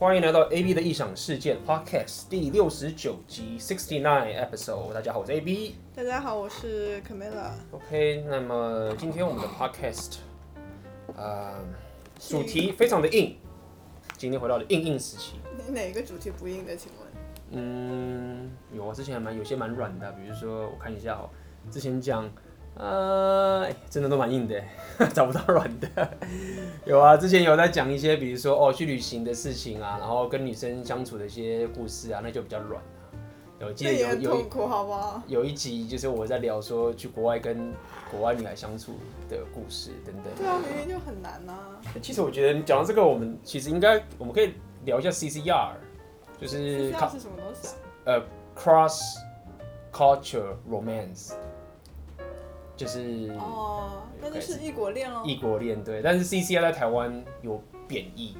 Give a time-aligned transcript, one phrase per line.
[0.00, 4.94] 欢迎来到 AB 的异想世界 Podcast 第六十九集 Sixty Nine Episode。
[4.94, 5.74] 大家好，我是 AB。
[5.94, 7.50] 大家好，我是 Camilla。
[7.70, 10.20] OK，那么今天我们的 Podcast，
[11.14, 11.62] 呃，
[12.18, 13.36] 主题非常的硬。
[14.16, 15.34] 今天回到了硬硬时期。
[15.66, 16.74] 你哪个主题不硬的？
[16.74, 17.06] 请问？
[17.50, 21.28] 嗯，有啊，之前还蛮有些蛮软的，比如说我看一下哦，
[21.70, 22.26] 之前讲。
[22.76, 24.62] 呃，真的都蛮硬的，
[25.12, 26.10] 找不到软的。
[26.86, 32.86] 有啊，之前有在讲一些，比如说哦，去旅行的事情啊，然后跟女生相处的一些故事啊，那就比较软啊。
[33.60, 35.22] 有记得有有痛苦好不好？
[35.26, 37.70] 有一集就是我在聊说去国外跟
[38.10, 38.94] 国外女孩相处
[39.28, 40.32] 的故事等等。
[40.38, 41.76] 对啊，明明就很难啊。
[42.00, 44.54] 其实我觉得你讲到这个，我们其实应该我们可以
[44.86, 45.72] 聊一下 CCR，
[46.40, 47.74] 就是 CCR 是什么东西啊？
[48.06, 48.22] 呃
[48.56, 48.98] ，Cross
[49.92, 51.32] Culture Romance。
[52.80, 55.22] 就是哦，那就是异国恋喽。
[55.22, 58.38] 异国恋对，但是 CCR 在台湾有贬义，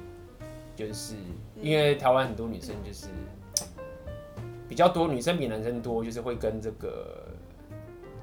[0.75, 1.13] 就是
[1.61, 3.05] 因为台湾很多女生就是
[4.67, 7.23] 比较多，女生比男生多，就是会跟这个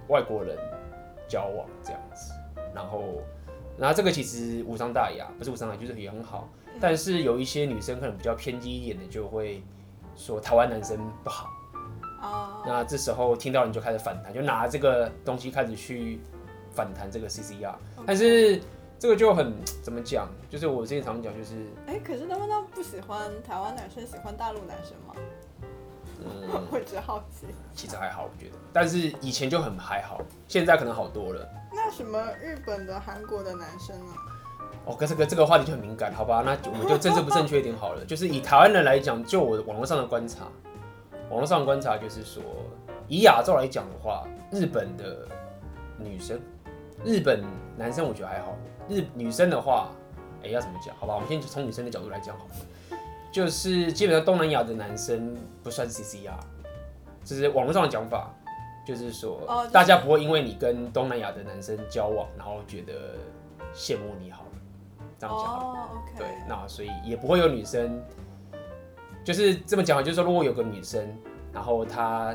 [0.08, 0.58] 外国人
[1.28, 2.33] 交往这样子。
[2.74, 3.22] 然后，
[3.78, 6.48] 然后这个其实无伤大雅，不是无伤大雅，就是也很好。
[6.80, 9.62] 但是有一些女生可能比较偏激一点的，就会
[10.16, 11.48] 说台湾男生不好。
[12.20, 12.66] Oh.
[12.66, 16.20] 那这时候听到人就开始反弹，就拿这个东西开始去
[16.72, 17.66] 反弹这个 CCR。
[17.69, 18.05] Okay.
[18.06, 18.61] 但是
[18.98, 20.28] 这个就很怎么讲？
[20.50, 21.55] 就是我之前常讲，就是
[21.86, 25.14] 哎、欸，可是他们都不喜欢台湾男生，喜欢大陆男生吗？
[26.20, 27.46] 嗯， 我只好奇。
[27.72, 28.56] 其实还好，我觉得。
[28.72, 31.48] 但是以前就很还好，现在可能好多了。
[31.72, 34.12] 那什么日本的、韩国的男生呢？
[34.86, 36.42] 哦，可是这个这个话题就很敏感，好吧？
[36.44, 38.05] 那我们就政治不正确一点好了。
[38.05, 40.48] 就是以台湾人来讲，就我网络上的观察。
[41.30, 42.42] 网络上观察就是说，
[43.06, 45.26] 以亚洲来讲的话，日本的
[45.98, 46.40] 女生，
[47.04, 47.44] 日本
[47.76, 48.56] 男生我觉得还好。
[48.88, 49.90] 日女生的话，
[50.42, 50.94] 哎、欸，要怎么讲？
[50.96, 52.50] 好吧，我们先从女生的角度来讲好了。
[53.30, 56.32] 就是基本上东南亚的男生不算 CCR，
[57.24, 58.34] 这是网络上的讲法。
[58.86, 63.17] 就是说，大家不会因为你跟东南亚的男生交往，然后觉得
[63.74, 64.48] 羡慕你好了，
[65.18, 65.44] 这样讲。
[65.44, 66.12] 哦，OK。
[66.17, 68.02] 对，那所以也不会有女生。
[69.28, 71.06] 就是这么讲，就是说，如果有个女生，
[71.52, 72.34] 然后她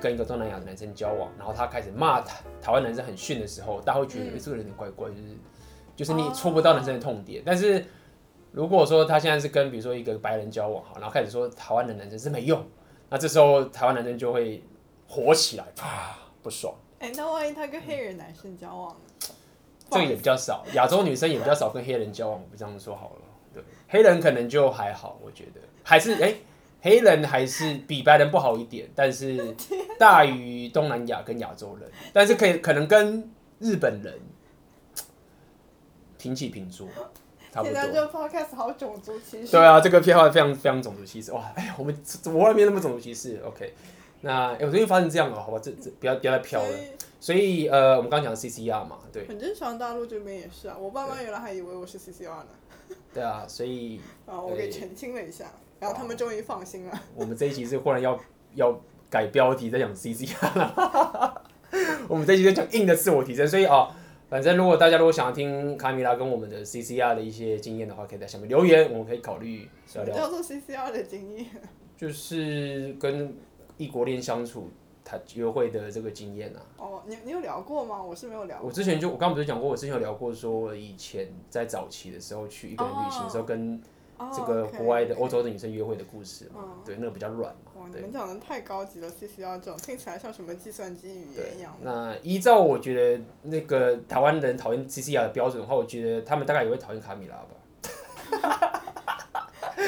[0.00, 5.36] 跟一个东南亚的男生交往，然后她开始骂台台湾男生很逊的时候，大家会觉得，哎、嗯欸，这个人有点怪怪，就是
[5.94, 7.40] 就是你戳不到男生的痛点。
[7.40, 7.84] 哦、但是
[8.50, 12.66] 如果说他现在是跟比如说一个白人交往，好，然后开始说台湾的男生是没用，
[13.08, 14.60] 那这时候台湾男生就会
[15.06, 16.74] 火起来，啊，不爽。
[16.98, 19.28] 哎、欸，那万一他跟黑人男生交往呢？
[19.88, 23.22] 这个也比较少，亚洲女生也比较少跟黑人交往，我这样说好了。
[23.54, 25.60] 对，黑人可能就还好，我觉得。
[25.88, 26.42] 还是 哎、欸，
[26.82, 29.56] 黑人还是比白人不好一点，但是
[29.98, 33.26] 大于东南亚跟亚洲人，但是可以可能跟
[33.58, 34.14] 日本人
[36.18, 36.86] 平起平坐，
[37.50, 37.72] 差不多。
[37.72, 39.50] 现在这 podcast 好种族歧视。
[39.50, 41.50] 对啊，这个片话非常非常种族歧视哇！
[41.56, 43.72] 哎呀，我们我外面那么种族歧视，OK？
[44.20, 45.58] 那、哎、我最近发生这样了，好吧？
[45.62, 46.78] 这这不要不要再飘了。
[47.18, 49.26] 所以呃，我们刚刚讲的 CCR 嘛，对。
[49.26, 50.76] 很正常，大陆这边也是啊。
[50.78, 52.46] 我爸妈原来还以为我是 CCR 呢。
[53.14, 55.46] 对啊，所以啊，我给澄清了一下。
[55.80, 57.00] 然后他们终于放心了。
[57.14, 58.18] 我们这一集是忽然要
[58.54, 58.78] 要
[59.08, 61.42] 改标题，在讲 CCR 了。
[62.08, 63.94] 我们这一集在讲硬的自我提升，所以啊，
[64.28, 70.16] 反正如果大家如果想要听卡米拉跟我们的 CCR 的一些经验的话，可以在下面留言，我们可以考虑聊聊。
[70.16, 71.46] 叫做 CCR 的经验？
[71.96, 73.36] 就是跟
[73.76, 74.70] 异国恋相处、
[75.04, 76.62] 谈约会的这个经验啊。
[76.78, 78.02] 哦，你你有聊过吗？
[78.02, 78.68] 我是没有聊过。
[78.68, 83.80] 我之前就我刚刚不是讲过，我之前有聊过，说我以前在早期的时候去一个人旅行的时候跟。
[84.18, 86.50] 哦这个国外的欧洲的女生约会的故事
[86.84, 87.72] 对，那个比较软嘛。
[87.78, 91.76] 哇，你们讲的太高级了，CCR 这种听起来像什么计算机语言一样。
[91.80, 97.48] 那依照我觉得那个台湾人讨厌 CCR 的标准的话，我觉得他们大概也会讨厌卡米拉吧。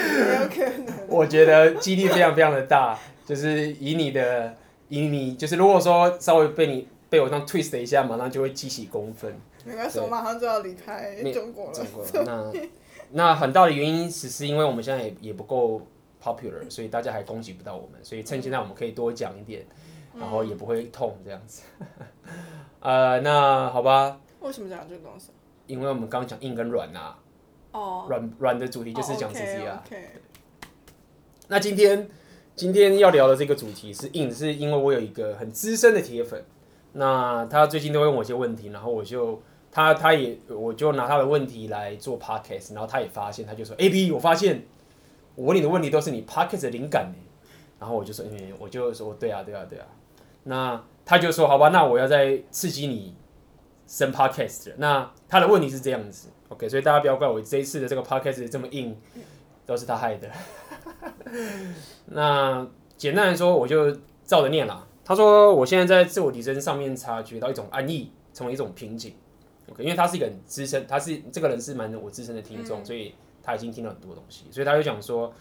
[0.02, 1.08] 有可能。
[1.08, 2.96] 我觉得几率非常非常的大，
[3.26, 4.54] 就是以你的，
[4.88, 9.34] 以你就是如果说稍微被你被我这样 twist 一下，马上就会激起公愤。
[9.64, 11.74] 没关系，我马上就要离开中国了。
[11.74, 12.52] 中国那。
[13.12, 15.82] 那很大的原因只是因为我们现在也也不够
[16.22, 19.66] popular，所以大家还攻击不到我们，所以趁现在我们可以多讲一点，
[20.16, 21.62] 然后也不会痛这样子。
[22.78, 24.20] 呃，那好吧。
[24.40, 25.30] 为什么讲这个东西？
[25.66, 27.18] 因为我们刚刚讲硬跟软啊。
[27.72, 28.06] 哦。
[28.08, 29.34] 软软的主题就是讲啊。
[29.34, 30.04] Okay, okay.
[31.48, 32.08] 那今天
[32.54, 36.44] 今天要聊的这个主题是硬，是因为我有一个很资深的铁粉，
[36.92, 39.42] 那他最近都会问我一些问题，然后我就。
[39.72, 44.64] 他他也，我就拿他的问题来做 podcast，然后他也发现，他就说：“AB，我发现
[45.36, 47.12] 我问你的问题都是你 podcast 的灵感。”
[47.78, 49.86] 然后我就说：“嗯，我就说对啊，对啊，对啊。”
[50.44, 53.14] 那他就说：“好吧，那我要再刺激你
[53.86, 58.96] 生 podcast。”那他的问题是这样子，OK，所以大家不要怪我这一次的这个 podcast 这么硬，
[59.64, 60.28] 都是他害的。
[62.06, 63.92] 那简单来说，我就
[64.24, 64.86] 照着念了。
[65.04, 69.14] 他说，我现在在自我提升上面察觉到一种安逸，成为一种瓶颈。
[69.70, 75.32] OK，因为他是一个很资深，他是这个人是蛮我资深的听众，所以他已经听了很多东西，所以他就讲说，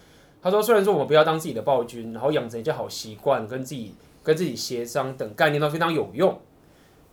[0.41, 6.39] 他说虽然说我们不要当自己的暴君，然后养成一些好习惯，跟自己跟自己协商等概念都非常有用，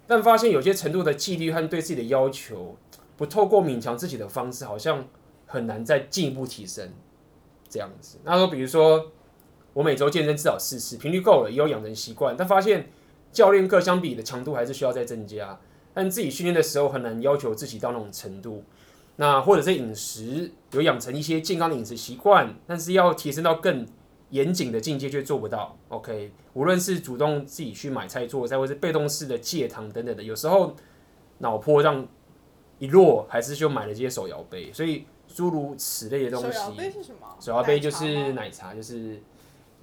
[0.07, 2.77] 但发现有些程度的纪律和对自己的要求，
[3.17, 5.07] 不透过勉强自己的方式，好像
[5.47, 6.93] 很难再进一步提升。
[7.69, 9.11] 这样子，他说，比如说
[9.73, 12.89] 我每周健身至少四次，频率够了，也有养成习惯，但发现
[13.33, 15.59] 教练课相比的强度还是需要再增加。
[15.97, 18.63] 但自己训练的时候很难要求自己到那种程度。
[19.17, 23.87] 那或者是饮食有养成一些健康的饮食习惯，但是要提升到更
[24.29, 25.75] 严谨的境界却做不到。
[25.89, 30.77] OK，无论是主动自己去买菜做菜，或是被动式的戒糖等等的，有时候
[31.39, 32.07] 脑波让
[32.79, 34.71] 一落，还是就买了这些手摇杯。
[34.73, 35.07] 所以。
[35.29, 36.53] 诸如此类的东西。
[36.53, 37.37] 手摇杯是什么？
[37.41, 39.21] 手摇杯就是奶茶，就是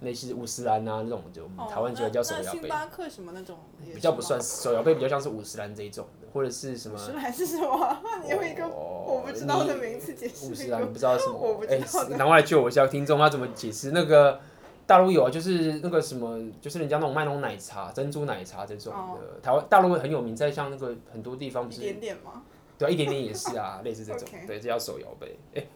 [0.03, 2.59] 类似五十岚啊那种，就我们台湾居然叫手摇杯。
[2.59, 3.57] 星巴克什么那种？
[3.93, 6.95] 比较不算手摇杯，比较像是五十岚这一种的，或者是什么？
[6.95, 7.97] 五十兰是什么？
[8.23, 10.51] 你 用一个我不知道的名字解释。
[10.51, 11.63] 五十岚不知道什么？
[11.69, 11.79] 哎，
[12.17, 13.91] 赶快来救我一下，听众他怎么解释？
[13.91, 14.39] 那个
[14.85, 19.39] 大陆有啊，就是那个什么，就是人家那种卖那种奶茶、珍珠奶茶这种的。
[19.41, 21.79] 台湾大陆很有名，在像那个很多地方不是？
[21.81, 22.43] 一点点吗？
[22.77, 25.37] 对，一点点也是啊， 类似这种.对，这叫手摇杯。
[25.53, 25.67] 哎、欸，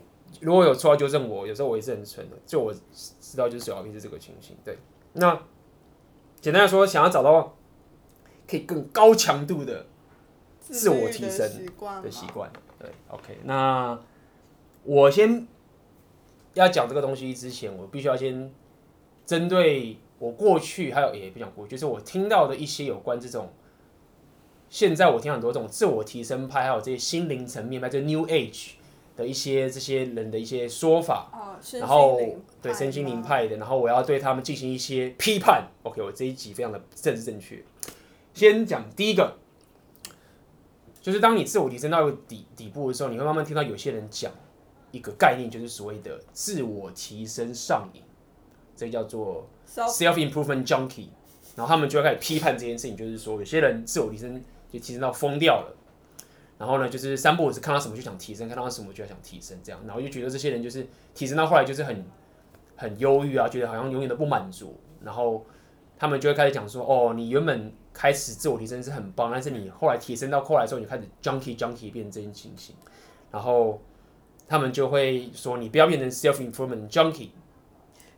[0.41, 2.73] 如果有错要纠正我，有时候我也是很蠢的，就我
[3.31, 4.55] 知道就是手摇杯是这个情形。
[4.63, 4.77] 对，
[5.13, 5.41] 那
[6.39, 7.55] 简单来说，想要找到
[8.47, 9.85] 可以更高强度的
[10.61, 11.39] 自我提升
[12.01, 13.37] 的习惯，对，OK。
[13.43, 13.99] 那
[14.83, 15.47] 我先
[16.53, 18.51] 要讲这个东西之前，我必须要先
[19.25, 23.51] 针对我过去还有也不讲过去，就是我听到的一些有关这种。
[24.69, 28.71] 现在我听很多这种自我提升派，还有这些心灵层面派，就 New Age
[29.17, 32.17] 的一些这些人的一些说法，哦、然后
[32.61, 35.67] 对身心灵派的，然后我要对他们进行一些批判。
[35.83, 37.61] OK，我这一集非常的政治正确。
[38.33, 39.35] 先讲第一个，
[41.01, 44.31] 就是当你自我提升到底底部的时候，你会慢慢听到有些人讲
[44.91, 48.01] 一个概念，就是所谓的自我提升上瘾，
[48.75, 51.07] 这叫做 Self Improvement Junkie，
[51.55, 54.41] 然后他们就会开始批判这件事情，就是说有些人自我提升。
[54.69, 55.73] 就提升到疯掉了，
[56.57, 62.03] 然后呢，就是三步五时看到什么就想提升，看到什么就要想提升，这样，然后就觉得这些人就是提升到后来就是很
[62.75, 65.45] 很忧郁啊，觉得好像永远都不满足，然后
[65.97, 72.75] 他们就会开始讲说，哦，你原本开始自我提升是很棒，但是你后来提升到后来的时候，你开始 junkie junkie 变成这件情形，
[73.31, 73.81] 然后
[74.47, 77.29] 他们就会说，你不要变成 self improvement junkie。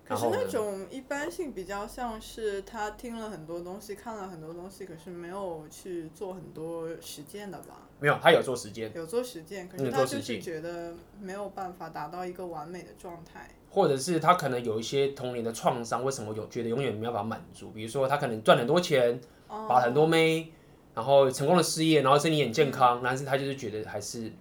[0.09, 7.87] 可是那种一般性比较像是他听了很多东西，看了很多东西，可是没有去做很多实践的吧？
[7.99, 17.69] 没有，他有做实践，有做实践，可是他就是觉得没有办法达到一个完美的状态，或者是他可能有一些童年的创伤，为什么有觉得永远没有办法满足？
[17.69, 20.51] 比如说他可能赚很多钱，把很多妹，
[20.95, 24.31] 然后成功的事业，然后身体很健康，但是他就是觉得还是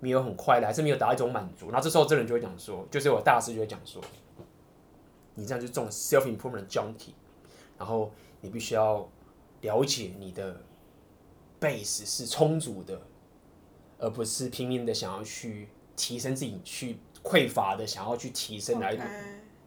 [0.00, 1.66] 没有很快乐，还是没有达到一种满足。
[1.66, 4.00] 然后这时候这人就会讲说，就是我大师就会讲说。
[5.34, 7.14] 你这样就中 self improvement junkie，
[7.78, 9.08] 然后你必须要
[9.62, 10.60] 了解你的
[11.60, 13.00] base 是充足的，
[13.98, 18.96] 而不是拼命的想要去提升自己，去匮乏的想要去提升来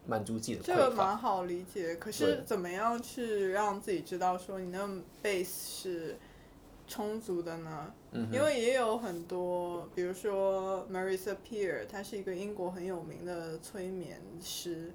[0.05, 0.73] 满足自己的匮乏。
[0.73, 4.87] 这个蛮好理解，可是怎么样去让自己知道说你的
[5.23, 6.17] base 是
[6.87, 7.91] 充足的呢？
[8.11, 14.91] 嗯、因为也有很多，比如说 Marisa Peer，他是一个英国很有名的催眠师。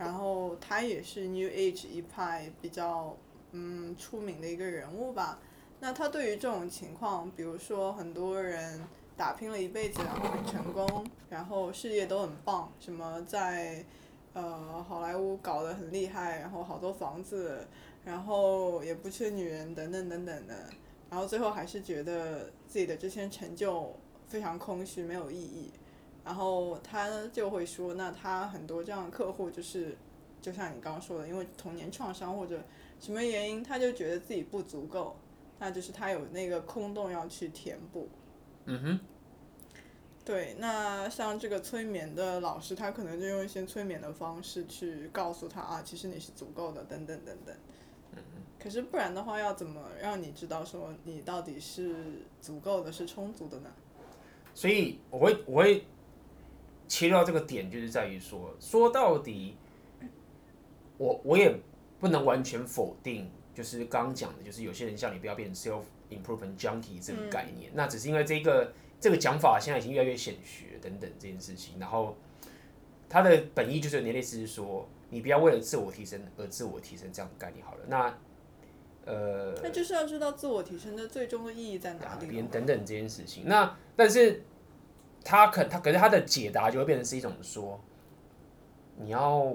[0.00, 3.14] 然后他也是 New Age 一派比较
[3.52, 5.38] 嗯出名的一个人物吧。
[5.78, 8.82] 那他对于这种情况，比如说很多人
[9.14, 13.84] 打拼了一辈子，然后很成功，然后事业都很棒，什么在
[14.32, 17.68] 呃好莱坞搞得很厉害，然后好多房子，
[18.02, 20.70] 然后也不缺女人等等等等的，
[21.10, 23.94] 然后最后还是觉得自己的这些成就
[24.26, 25.70] 非常空虚，没有意义。
[26.24, 29.96] 然后他就会说，那他很多这样的客户就是，
[30.40, 32.62] 就像你刚刚说的，因为童年创伤或者
[33.00, 35.16] 什么原因，他就觉得自己不足够，
[35.58, 38.08] 那就是他有那个空洞要去填补。
[38.66, 39.00] 嗯哼。
[40.22, 47.56] 对，那像这个催眠的老师，他可能就用一些催眠的方式去告诉他啊，其实你是足够的，等等等等。
[48.58, 51.96] 可是不然的话，要怎么让你知道说你到底是
[52.40, 53.70] 足够的，是充足的呢？
[54.54, 55.84] 所以我会，我会。
[56.90, 59.56] 切到这个点，就是在于说，说到底，
[60.98, 61.56] 我我也
[62.00, 72.16] 不能完全否定，就是刚刚讲的，就是有些人叫你不要变成 self improvement junkie 这个概念，嗯、那只是因为这个这个讲法现在已经越来越显学等等这件事情，然后
[73.08, 77.84] 它的本意就是有点类似是说，你不要为了自我提升而自我提升这样的概念好了。
[77.86, 78.18] 那
[79.06, 83.44] 呃，那就是要知道自我提升的最终的意义在哪里，边等等这件事情。
[83.46, 84.42] 那但是
[85.24, 87.80] 他可他可是他的解答就会变成是一种说，
[88.96, 89.54] 你要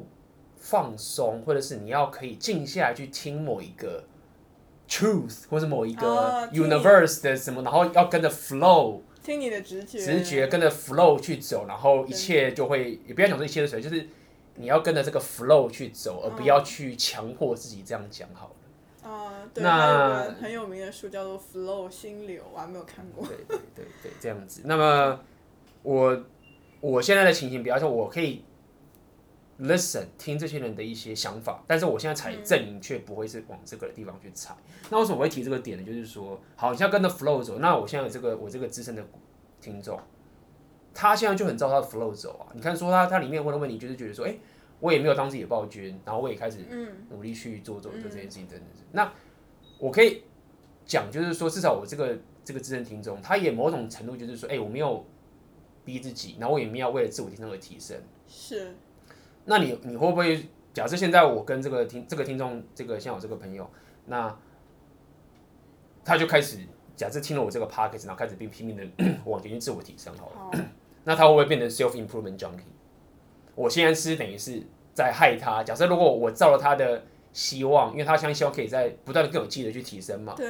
[0.58, 4.04] 放松，或者是你要可以静下来去听某一个
[4.88, 14.08] truth，或者某一个 universe 的什么，然后要跟着 flow，听你的直觉，直觉跟着 flow 去走，然后一切就会也不要讲这一切的时候，就是
[14.56, 18.54] 你要跟着这个 flow 去走，而不要去强迫自己这样讲好了。
[19.54, 23.26] 对，那很有名的书叫做《Flow 心流》，我还没有看过。
[23.26, 24.64] 对对对对，这样子。
[24.66, 25.20] 那么
[25.86, 26.24] 我
[26.82, 28.44] 我现在的情形，比方说，我可以
[29.62, 34.56] listen 听这些人的一些想法，但是我现在踩阵营却不会是往这个地方去踩。
[34.68, 35.84] 嗯、那为什么我会提这个点呢？
[35.84, 37.60] 就是说，好，你要跟着 flow 走。
[37.60, 39.06] 那我现在有这个我这个资深的
[39.62, 40.00] 听众，
[40.92, 42.50] 他现在就很照他的 flow 走啊。
[42.56, 44.40] 你看，说他他里面问的问题，就是觉得说，哎、欸，
[44.80, 46.58] 我也没有当自己的暴君，然后我也开始
[47.12, 48.68] 努力去做做做这件事情，等等。
[48.92, 49.14] 那
[49.78, 50.24] 我可以
[50.86, 55.06] 讲，就是说，至少我这个这个资深听众，他也某种程度就是说，哎、欸，我没有
[55.86, 57.98] 逼自己，然后我也没有为了自我提升而提升。
[58.28, 58.76] 是。
[59.46, 63.70] 那你你会不会假设现在我跟这个听这个听众，这个像我这个朋友，
[64.08, 64.36] 那
[66.04, 66.58] 他就开始
[66.96, 68.84] 假设听了我这个 podcast 然后开始拼拼命的
[69.26, 70.66] 往前去自我提升好了，
[71.06, 72.66] 那他会不会变成 self improvement junkie？
[73.54, 74.64] 我现在是等于是
[74.94, 75.64] 在害他。
[75.64, 77.04] 假设如果我照了他的。
[77.36, 80.34] 希望，因为他相信希望可以在不断的更有记得去提升嘛。
[80.38, 80.48] 对。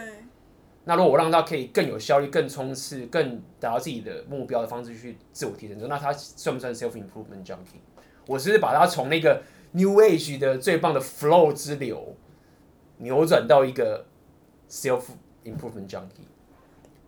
[0.85, 7.81] 那如果我让他可以更有效率、更冲刺、更达到自己的目标的方式去自我提升，那他算不算 self improvement junkie？
[8.27, 12.15] 我是不是把他从那个 new age 的最棒的 flow 之流
[12.97, 14.05] 扭转到一个
[14.69, 15.03] self
[15.43, 16.27] improvement junkie？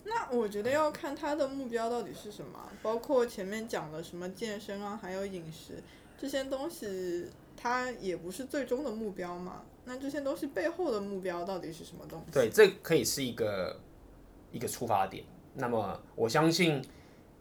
[0.04, 5.82] 那我觉得要看他的目标到底是什么，包括前面讲的什么健身啊，还有饮食
[6.18, 7.28] 这些东西。
[7.60, 9.64] 它也不是最终的目标嘛？
[9.90, 12.32] 那这些东西背后的目标到底是什么东西？
[12.34, 13.80] 对，这可以是一个
[14.52, 15.24] 一个出发点。
[15.54, 16.82] 那么我相信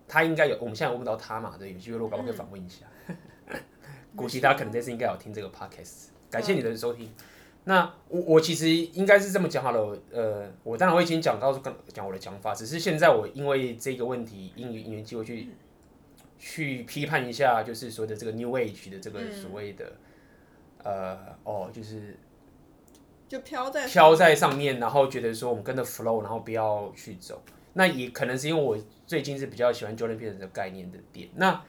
[0.07, 1.57] 他应该有，我们现在问不到他嘛？
[1.59, 2.87] 对，有机会我可不可以访问一下？
[4.15, 6.11] 估计他可能这次应该有听这个 podcast。
[6.31, 7.07] 感谢你的收听。
[7.07, 7.25] 嗯、
[7.65, 9.99] 那我我其实应该是这么讲好了。
[10.13, 11.53] 呃，我当然会先讲到
[11.93, 15.53] 讲我的讲法，只是现在我因为这个问题，因缘因缘机会去、嗯、
[16.39, 19.85] 去批判一下，就是所谓的这个 New Age 的这个所谓的。
[19.85, 19.99] 嗯
[20.85, 22.17] 呃，哦，就是
[23.29, 27.43] 就飘在飘在上面，然后觉得说我们跟着 flow，然后不要去走。
[27.73, 31.29] 那也可能是因为我最近是比较喜欢 Jordan Peterson 的概念的点。
[31.35, 31.63] 那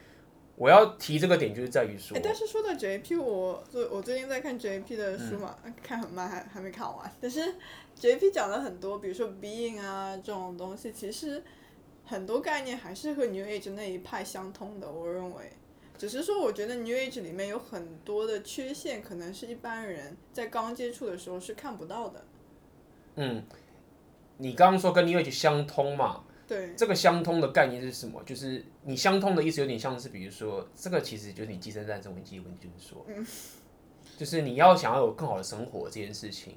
[0.55, 7.11] 我要提这个点，就是在于说，欸，但是说到 JP，我最我最近在看 JP 的书嘛，嗯、看很慢，还还没看完。
[7.19, 7.55] 但是
[7.99, 11.43] JP 讲了很多，比如说 being 啊这种东西，其实
[12.05, 15.51] 很多概念还是和 New Age 那一派相通的，我认为。
[15.97, 22.23] 只是说，我觉得 New Age 里面有很多的缺陷，可能是一般人在刚接触的时候是看不到的。
[23.15, 23.43] 嗯，
[24.37, 26.23] 你刚刚说跟 New Age 相通嘛？
[26.47, 26.75] 对。
[26.75, 28.21] 这个相通的概念是什么？
[28.23, 33.25] 就是你相通的意思有点像是，比如说，这个其实就是你寄生在这种基文就是说，嗯，
[34.17, 36.55] 就是你要想要有更好的生活这件事情，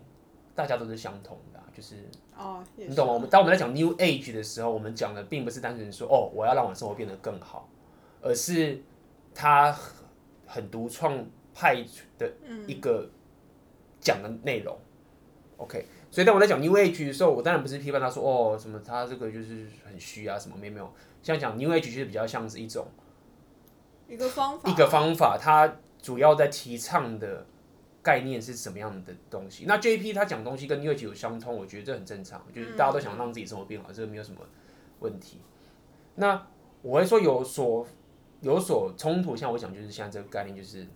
[0.54, 1.96] 大家都是相同的，就是
[2.36, 3.14] 哦，你懂吗？
[3.14, 7.66] 我们当我们在讲 New Age 的时候，我们讲的并不是单纯说哦，我要让我的生活变得更好，
[8.20, 8.82] 而是。
[9.34, 9.76] 他
[10.46, 11.84] 很独创派
[12.18, 12.32] 的
[12.66, 13.08] 一个
[14.00, 22.86] 讲的内容，嗯，OK，所以当我在讲 New Age 的时候，我当然不是批判他说哦什么他这个就是很虚啊什么没有没有，像讲 New Age 就是比较像是一种
[24.08, 27.46] 一个方法，一个方法，它主要在提倡的
[28.02, 29.64] 概念是什么样的东西？
[29.66, 34.40] 那 JP 他讲东西跟 New Age 有相通，我觉得这很正常，就是大家都想让自己生活变好，这个没有什么
[34.98, 35.40] 问题。
[36.16, 36.46] 那
[36.82, 37.86] 我会说有所。
[38.40, 40.86] 有所冲突，像我讲，就是现在这个概念，就是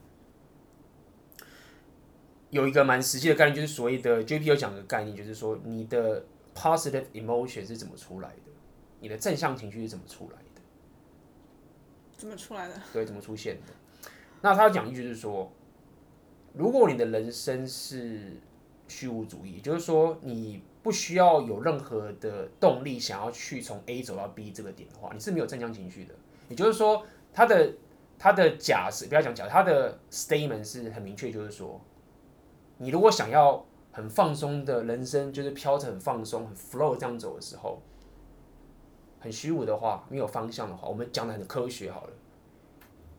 [2.48, 6.24] 有一个蛮实际的概念，就是所谓的 JP 有讲的概念，就是说你的
[6.54, 8.52] positive emotion 是怎么出来的，
[9.00, 10.62] 你的正向情绪是怎么出来的？
[12.16, 12.74] 怎么出来的？
[12.94, 14.08] 对，怎么出现的？
[14.40, 15.52] 那他讲一句就是说，
[16.54, 18.40] 如果你的人生是
[18.88, 26.14] 虚无主义，就是说你不需要有任何的动力想要去从 A 走到 B 这个点的话，你是没有正向情绪的，
[26.48, 27.04] 也就是说。
[27.34, 27.74] 他的
[28.16, 31.78] 他的假设，不要讲假，他的 statement 是很明确，就是说，
[32.78, 37.82] 你如果想要很放松的人生，就是飘着很放松、很 flow 这样走的时候，
[39.20, 42.12] 很虚无的话，没有方向的话，我们讲的很科学好了，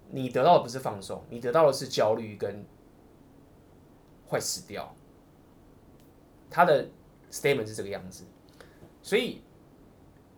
[0.10, 2.66] 你得到的不是放松，你得到的是焦虑跟
[4.28, 4.96] 会死掉。
[6.50, 6.88] 他的
[7.32, 8.24] statement 是这个样子，
[9.02, 9.42] 所以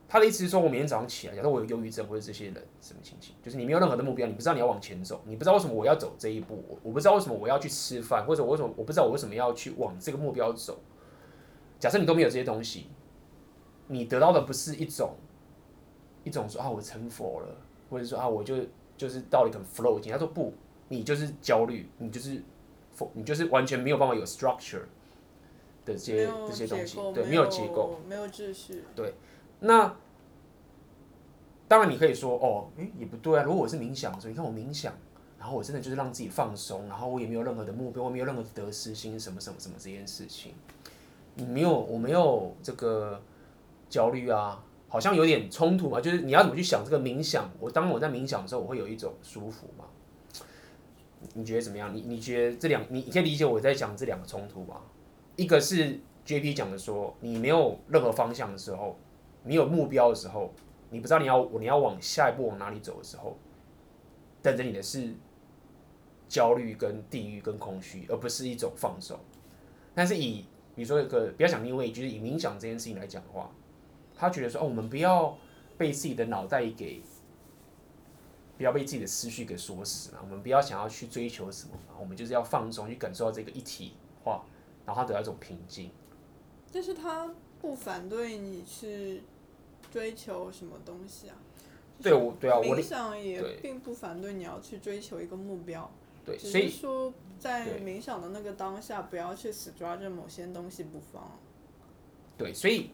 [0.10, 10.80] 他的意思是说，我每天早上起来，假如我有忧郁症或者这些人什么情形，就是你没有任何的目标，你不知道你要往前走，你不知道为什么我要走这一步，我不知道为什么我要去吃饭，或者我为什么我不知道我为什么要去往这个目标走。
[11.78, 12.88] 假设你都没有这些东西，
[13.88, 15.16] 你得到的不是一种
[16.24, 17.56] 一种说啊我成佛了，
[17.90, 18.56] 或者说啊我就
[18.96, 20.00] 就是到了一个 flow。
[20.10, 20.54] 他说不，
[20.88, 22.42] 你就是焦虑，你就是
[23.14, 24.84] 你就是完全没有办法有 structure
[25.84, 29.14] 的这些这些东西，对，没有结构，没有秩序，对。
[29.60, 29.96] 那
[31.68, 33.44] 当然，你可以说哦，诶，也不对啊。
[33.44, 34.94] 如果我是冥想的时候，你看我冥想，
[35.38, 40.54] 然后我真的就是让自己放松，然后我也没有任何的目标，我没有任何的得失心，什么什么什么这件事情，
[41.36, 43.22] 你没有，我没有这个
[43.90, 46.00] 焦虑啊，好像有点冲突嘛。
[46.00, 47.50] 就是你要怎么去想这个冥想？
[47.60, 49.84] 我当我在冥想的时候，我会有一种舒服嘛？
[51.34, 51.94] 你觉得怎么样？
[51.94, 54.80] 你你觉得这两，你你可以理解我在讲这两个冲突吧？
[55.36, 58.98] 一个是 JP 讲的说，你没有任何方向的时候。
[59.48, 60.54] 你有目标的时候，
[60.90, 63.38] 你不知道你要你要往下一步往哪里走的时候，
[64.42, 65.14] 等着你的是
[66.28, 69.20] 焦虑、跟地狱、跟空虚，而不是一种放松。
[69.96, 73.50] 但是以比如说一个比较讲因为就是以冥想这件事情来讲的话，
[74.16, 75.38] 他觉得说哦，我们不要
[75.78, 77.02] 被自己的脑袋给，
[78.58, 84.44] 不要被自己的思绪给锁死了，我们不要想要去追求什么，我们就是要放松，去感受到这个一体化，
[84.86, 85.90] 然后他得到一种平静。
[86.72, 89.24] 但是他不反对你去。
[89.92, 91.36] 追求什么东西啊？
[92.02, 95.90] 对，我对啊，我冥想也并不反对你要去追求一个目标，
[96.24, 101.40] 对，只是说在冥想的那个当下，不要去死抓着某些东西不放。
[102.38, 102.92] 对，所以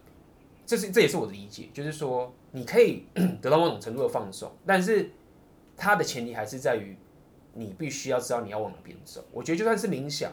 [0.66, 3.06] 这是这也是我的理解，就是说你可以
[3.42, 5.12] 得到某种程度的放松，但是
[5.76, 6.96] 它的前提还是在于
[7.54, 9.22] 你必须要知道你要往哪边走。
[9.34, 10.32] 我觉得就算是冥想，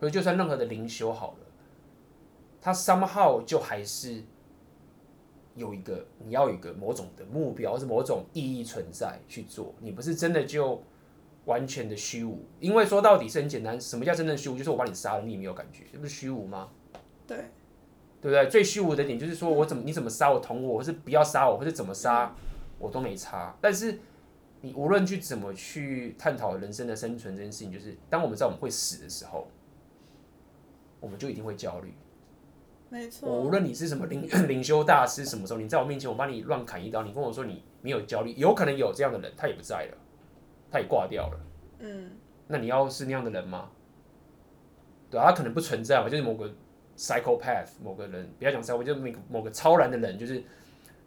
[0.00, 1.46] 或者就算任何的灵修好了，
[2.60, 4.24] 它 somehow 就还是。
[5.58, 9.74] 有一个，你要有一个某种的目标，或是某种意义存在去做。
[9.80, 10.82] 你不是真的就
[11.44, 14.56] 完全的虚无，因为说到底是很简单，什么叫真正虚无？
[14.56, 16.68] 就是我把你杀了，你也没有感觉，这不是虚无吗？
[17.26, 17.36] 对，
[18.20, 18.48] 对不对？
[18.48, 22.34] 最虚无的点就是说我怎么你怎么杀我捅我，或是不要杀我，或是怎么杀
[22.78, 23.56] 我都没差。
[23.60, 23.98] 但是
[24.60, 29.48] 你无论去怎么去探讨人生的生存这件事情，就是当我们知道我们会死的时候，
[31.00, 31.92] 我们就一定会焦虑。
[32.90, 39.96] 没错，我无论你是什么灵灵修大师，什么时候你在我面前，我帮你乱砍一刀，你跟我说你没有焦虑，有可能有这样的人，他也不在了，
[40.70, 41.40] 他也挂掉了。
[41.80, 42.12] 嗯，
[42.46, 43.68] 那你要是那样的人吗？
[45.10, 46.50] 对啊，他可能不存在嘛，就是某个
[46.96, 50.42] psychopath，某个人，不要讲 psycho，就是某个某个超然的人，就是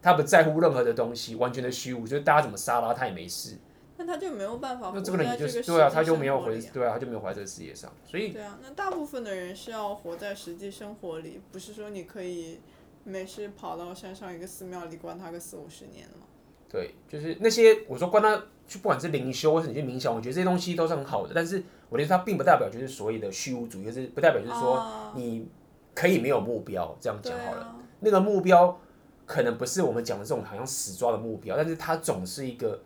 [0.02, 3.58] 他不在乎任何的东西，完全的虚无，就是大家怎么杀他，他也没事。
[4.02, 5.30] 那他就没有办法活在这个世界。
[5.30, 12.60] 那这个人就是对啊，他就没有回对啊，他就没有活在这个世界上，所以对啊，那大部分的人是要活在实际生活里，不是说你可以
[13.04, 16.26] 没事跑到山上一个寺庙里关他个四五十年嘛。
[16.68, 18.36] 对，就是那些我说关他，
[18.68, 25.48] 就不管是灵修或是你去冥想，我觉得这些东西都是很好的，但是我觉得它并不代表就是所谓的虚无主义，就是不代表就是说你
[25.94, 27.62] 可以没有目标这样讲好了。
[27.62, 28.80] 啊、那个目标
[29.26, 32.82] 可能不是我们讲的这种好像死抓的目标，但是它总是一个。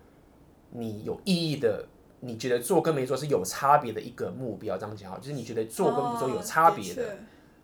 [0.78, 1.88] 你有意义的，
[2.20, 7.18] 你觉得做跟没做是有差别的一个目标，这样讲好，就是你觉得做跟不做有差别的、哦、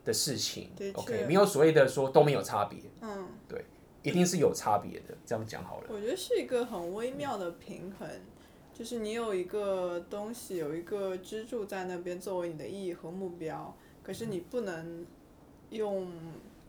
[0.06, 3.66] 的、事情，OK，没有所谓的说都没有差别，嗯，对，
[4.04, 5.88] 一定是有差别的，这样讲好了。
[5.90, 8.22] 我觉得是一个很微妙的平衡，嗯、
[8.74, 15.06] 就是你有一个东西，有一个支柱在那边作为你的意义和目标，可是你不能
[15.72, 16.12] 用，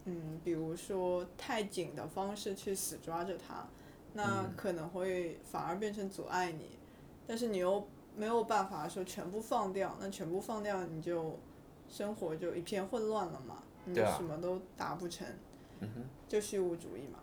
[0.06, 3.68] 嗯，比如说太紧的方式去死抓着它。
[4.14, 6.78] 那可能会反而变成阻碍你，
[7.26, 11.38] 但是你又没有办法说全部放掉，那全部放掉你就
[11.88, 15.26] 生活就一片混乱了嘛，你就什么都达不成，
[16.28, 17.20] 就虚无主义嘛。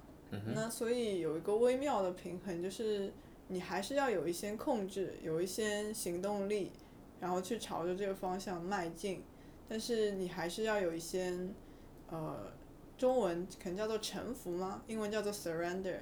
[0.55, 3.11] 那所以有一个微妙的平衡，就是
[3.47, 6.71] 你还是要有一些控制，有一些行动力，
[7.19, 9.23] 然后去朝着这个方向迈进，
[9.67, 11.35] 但是你还是要有一些，
[12.09, 12.51] 呃，
[12.97, 14.83] 中文可能叫做臣服吗？
[14.87, 15.99] 英文叫做 surrender。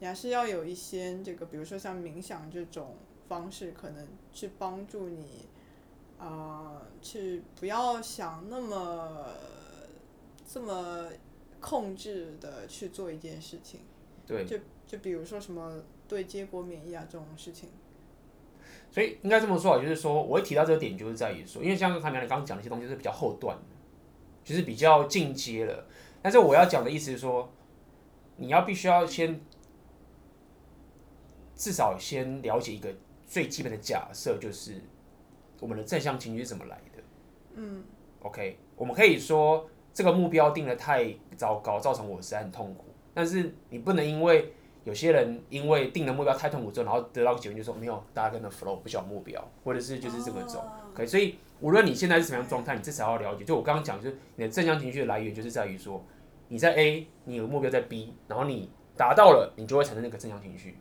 [0.00, 2.96] 你还是要有一些这个，比如说像冥想这种
[3.28, 5.46] 方式，可能去帮助你，
[6.18, 9.26] 啊、呃，去不要想那么
[10.50, 11.06] 这么
[11.60, 13.80] 控制的去做一件事情。
[14.26, 14.46] 对。
[14.46, 17.68] 就就比如说什么对结果免疫啊这种事情。
[18.90, 23.62] 所以应该这么说啊，就是说我会提到这个点，就是在于说，因为像刚才你刚刚讲的一些东西是比较后段的，
[24.42, 25.86] 就是比较进阶了。
[26.22, 27.52] 但是我要讲的意思是说，
[28.36, 29.38] 你要必须要先。
[31.60, 32.88] 至少先了解一个
[33.26, 34.80] 最基本的假设，就是
[35.60, 37.02] 我们的正向情绪是怎么来的。
[37.52, 37.84] 嗯
[38.22, 42.86] ，OK，我们可以说这个目标定得太糟糕，造成我实在很痛苦。
[43.12, 50.64] 但是你不能因为有些人因为定了目标太痛苦之后，然后得到结论就说没有，大家跟着 flow 不需要目标，或者是就是这么走。
[50.94, 53.44] 可以，所以无论你现在是什么样状态，你至少要了解。
[53.44, 56.02] 就我刚刚讲，就是你的正向情绪的来源，就是在于说
[56.48, 60.78] 你在 A，你有目标在 B，然后你达到了，你就会产生那个正向情绪。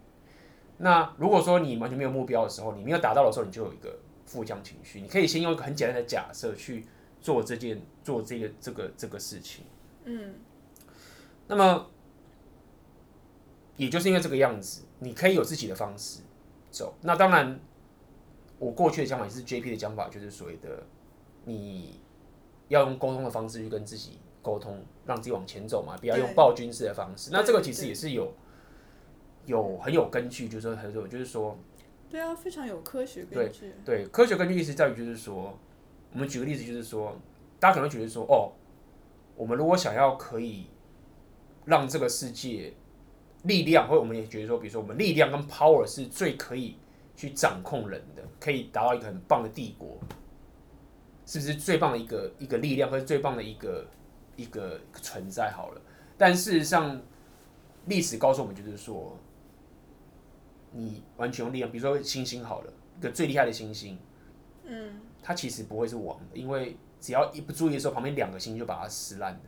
[0.82, 5.02] 那如果说你完全没有目标的时候，你没有达到的时候，你就有一个负向情绪。
[5.02, 6.86] 你可以先用一个很简单的假设去
[7.20, 9.66] 做这件做这个这个这个事情。
[10.06, 10.36] 嗯。
[11.48, 11.86] 那么，
[13.76, 16.22] 也就是因为这个样子，你可以有自己的方式
[16.72, 16.96] 走。
[17.02, 17.60] 那当然，
[18.58, 20.84] 我过去的讲法也是 JP 的讲法，就是所谓的
[21.44, 22.00] 你
[22.70, 27.32] 要用沟通的方式去跟自己沟通，让自己往前走嘛，不要用暴君式的方式。
[27.34, 28.34] 那这个其实也是有。
[29.50, 31.58] 有很有根据，就是说很有，就是说，
[32.08, 33.74] 对啊，非常有科学根据。
[33.84, 35.58] 对，对，科学根据意思在于，就是说，
[36.14, 37.18] 我们举个例子，就是说，
[37.60, 38.54] 大家可能觉得说，哦，
[39.36, 40.68] 我们如果想要可以
[41.66, 42.72] 让这个世界
[43.42, 46.78] 力量，或者我们也觉得说，比如说，我们力量跟 power 是最可以
[47.16, 49.98] 去掌控人的，可以达到一个很棒的帝国，
[51.26, 53.88] 是不是最棒的一个一个力量，或者最棒的一个
[54.36, 55.52] 一个存在？
[55.52, 55.82] 好了，
[56.20, 57.02] 但事实上，
[57.88, 59.18] 历史告诉我们，就是说。
[60.72, 63.98] 你完全用力量，比如说星星好了，一个最厉害的星星，
[64.66, 69.40] 嗯，它其实不会是王的，因为只要一不注意的时候，旁边两个星就把它撕烂了。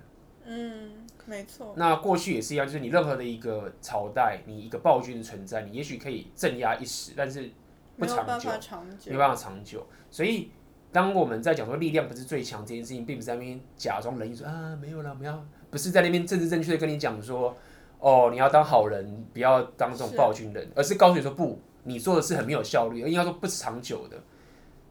[0.46, 1.74] 嗯，没错。
[1.78, 7.52] 那过去也是一样，就是你任何的一个朝代，你一个暴君的存在，你也许可以镇压一时，但是
[7.98, 9.86] 不长久，没办法长久，没办法长久。
[10.10, 10.50] 所以，
[10.92, 17.56] 当我们在讲说力量不是最强这件事情，并不是在那边假装仁义说啊没有了，没有，不是在那边政治正确的跟你讲说。
[18.02, 24.18] 哦，你要当好人，不要当这种暴君人，是而是告诉你说不，你做的是很没有效率，应该说不长久的。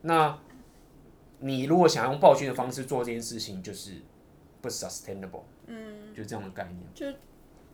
[0.02, 0.38] 那，
[1.40, 4.00] 你如果想用暴君的方式做这件事情，就是
[4.60, 6.78] 不 sustainable，嗯，就这样的概念。
[6.94, 7.18] 就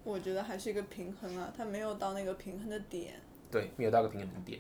[0.05, 3.21] 我觉得还是一个平衡啊，它没有到那个平衡的点。
[3.51, 4.59] 对，没有到个平衡的点。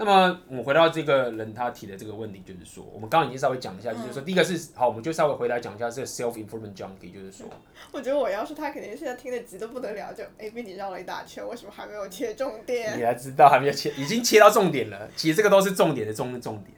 [0.00, 7.46] 那么我们回到这个人他提的这个问题，就是说，我们刚刚已经稍微讲一下，就是说，第一个是好，我们就稍微回来讲一下这个 self improvement junkie，就是说，
[7.92, 12.98] 我觉得我要是他，肯定现在听得急得不得了，就哎，被你绕了一大圈，为什么还没有切重点？
[12.98, 15.06] 你还知道还没有切，已经切到重点了。
[15.14, 16.74] 其实这个都是重点的重重点。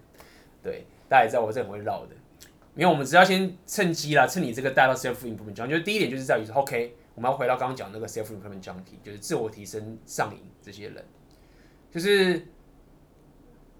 [0.61, 2.17] 对，大家也知道我是很会绕的，
[2.75, 11.05] 因为我们只要先趁机啦，趁你这个带到 self improvement junkie，就是第一点就是在于说，OK，我们要回到刚刚讲那个 self improvement junkie，就是自我提升上瘾这些人，
[11.89, 12.45] 就是。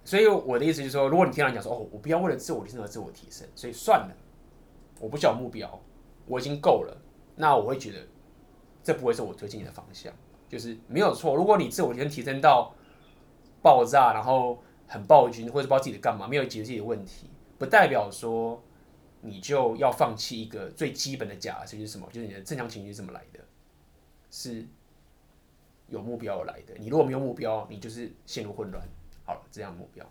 [0.05, 4.17] 所以我的意思就是说，如果你听到讲说哦，我不要为了自我提升而自我提升，所以算了，
[5.01, 5.81] 我不需要目标，
[6.27, 6.97] 我已经够了，
[7.37, 7.99] 那我会觉得
[8.83, 10.13] 这不会是我推进你的方向，
[10.49, 11.37] 就是没有错。
[11.37, 12.75] 如果你自我提升提升到
[13.63, 18.61] 爆炸，然后很暴君，或者不知道自己的干嘛，没有解决自己的问题，不代表说
[19.21, 22.09] 你就要放弃一个最基本的假设，就是什么？
[22.13, 23.39] 就是你的正常情绪是怎么来的？
[24.31, 24.67] 是
[25.87, 26.75] 有目标而来的。
[26.79, 28.83] 你如果没有目标，你就是陷入混乱。
[29.25, 30.05] 好了，这样目标，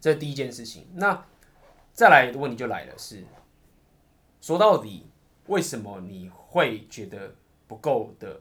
[0.00, 0.86] 这是第一件事情。
[0.94, 1.26] 那
[1.92, 3.24] 再来的问题就来了，是
[4.40, 5.06] 说到底，
[5.46, 7.34] 为什么你会觉得
[7.66, 8.40] 不够的？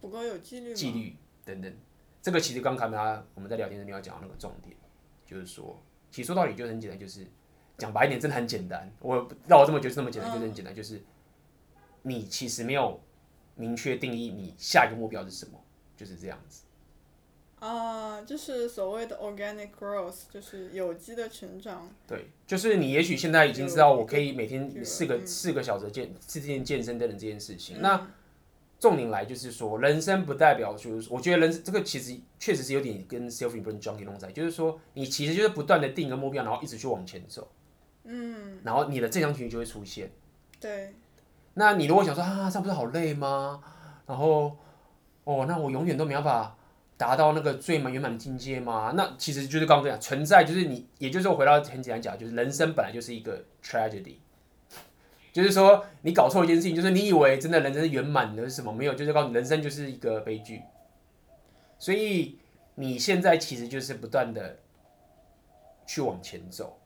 [0.00, 0.74] 不够有纪律？
[0.74, 1.72] 纪律等等，
[2.20, 4.76] 这个其实刚刚他我们在聊天的时候讲到那个重点，
[5.24, 5.80] 就是说，
[6.10, 7.26] 其实说到底就很简单，就是
[7.78, 8.92] 讲白一点，真的很简单。
[9.00, 11.02] 我让我这么觉得这么简单，就是很简单，就是
[12.02, 13.00] 你其实没有
[13.54, 15.58] 明确定义你下一个目标是什么，
[15.96, 16.64] 就是这样子。
[17.62, 21.88] 啊，uh, 就是所谓的 organic growth，就是有机的成长。
[22.08, 27.78] 对，就是你也许现在已经知道，我可以每天四个四个小时健四天健身等等这件事情。
[27.78, 28.08] 嗯、那
[28.80, 37.48] 重点来就是说，人生不代表就是，我觉得人这个其实确实是有点跟 self improvement junkie 弄在，就是说你其实就是不断的定一个目标，然后一直去往前走。
[38.02, 38.58] 嗯。
[38.64, 40.10] 然后你的正向情绪就会出现。
[40.58, 40.92] 对。
[41.54, 43.62] 那你如果想说啊，这样不是好累吗？
[44.04, 44.56] 然后，
[45.22, 46.56] 哦，那我永远都没办法。
[47.02, 48.92] 达到那个最满圆满的境界吗？
[48.94, 54.18] 那其实就是刚刚讲，存在就是你，也就是说回到很简单讲，就是人生本来就是一个 tragedy，
[55.32, 58.72] 就是说你搞错一件事情，就是你以为真的人生是圆满的是什么？
[58.72, 60.62] 没有，就是告诉你人生就是一个悲剧。
[61.76, 62.38] 所以
[62.76, 64.60] 你现在其实就是不断的
[65.84, 66.78] 去往前走。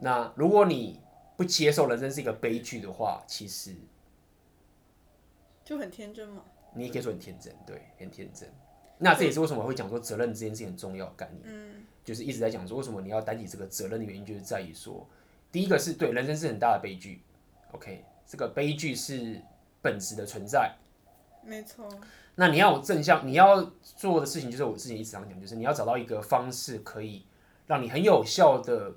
[0.00, 1.00] 那如果你
[1.34, 3.74] 不接受人生是一个悲剧的话，其实
[5.64, 6.42] 就很天真嘛。
[6.74, 8.46] 你也可以说很天真，对，很天真。
[8.98, 15.06] 那这也是为什么会讲说责任这件事情很重要的概念，嗯，就是一直在讲说为什么你要担起这个责任的原因，就是在于说，
[15.52, 17.22] 第一个是对人生是很大的悲剧
[17.72, 19.40] ，OK，这个悲剧是
[19.80, 20.74] 本质的存在，
[21.42, 21.88] 没错。
[22.34, 27.26] 那你要有正向，你要做的事情就是我之前一直常讲，就是你要找到一个方式，可以
[27.66, 28.94] 让你很有效的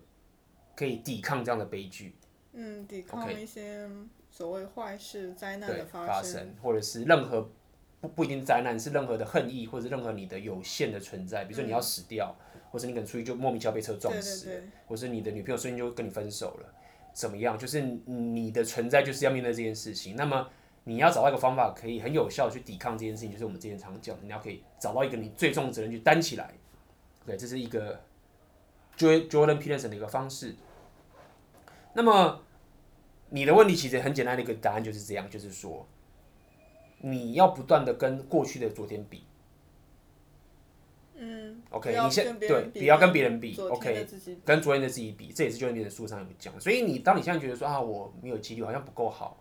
[0.75, 2.15] 可以抵抗这样的悲剧，
[2.53, 3.89] 嗯，抵抗一些
[4.29, 7.49] 所谓坏事、灾难的发生或者是任何
[8.01, 16.73] 不不一定灾难，是任何的恨意，或者任何你的有限的存在，比如说你要死掉，嗯、或者你可能出去就莫名其妙被车撞死，对对对，或是你的女朋友瞬间就跟你分手了，
[17.13, 17.57] 怎么样？
[17.57, 20.15] 就是你的存在就是要面对这件事情。
[20.15, 20.49] 那么
[20.83, 26.51] 你要找到一个方法，可以很有效的去抵抗这件事情，就是我们之前常讲，你要可以找到一个你最重的责任去担起来。
[27.23, 28.01] 对，这是一个
[28.97, 30.55] Jordan Peterson 的一个方式。
[31.93, 32.41] 那么
[33.29, 35.87] 你的问题其实很简单的一个答案就是这样，就是说
[37.01, 39.23] 你要不断的跟过去的昨天比。
[41.15, 44.07] 嗯，OK，你先对，不要跟别人比，OK，
[44.43, 46.59] 跟昨天的自己比，这也是 Jordan Peterson 书上有讲。
[46.59, 49.37] 所以你当你现在觉得说啊，我没有纪律，好像不够好，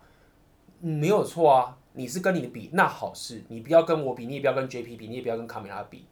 [0.80, 6.04] 没有错啊，你是跟你的比，那好事，你不要跟我比，你也不要跟 JP 比，你也不要跟卡梅拉比。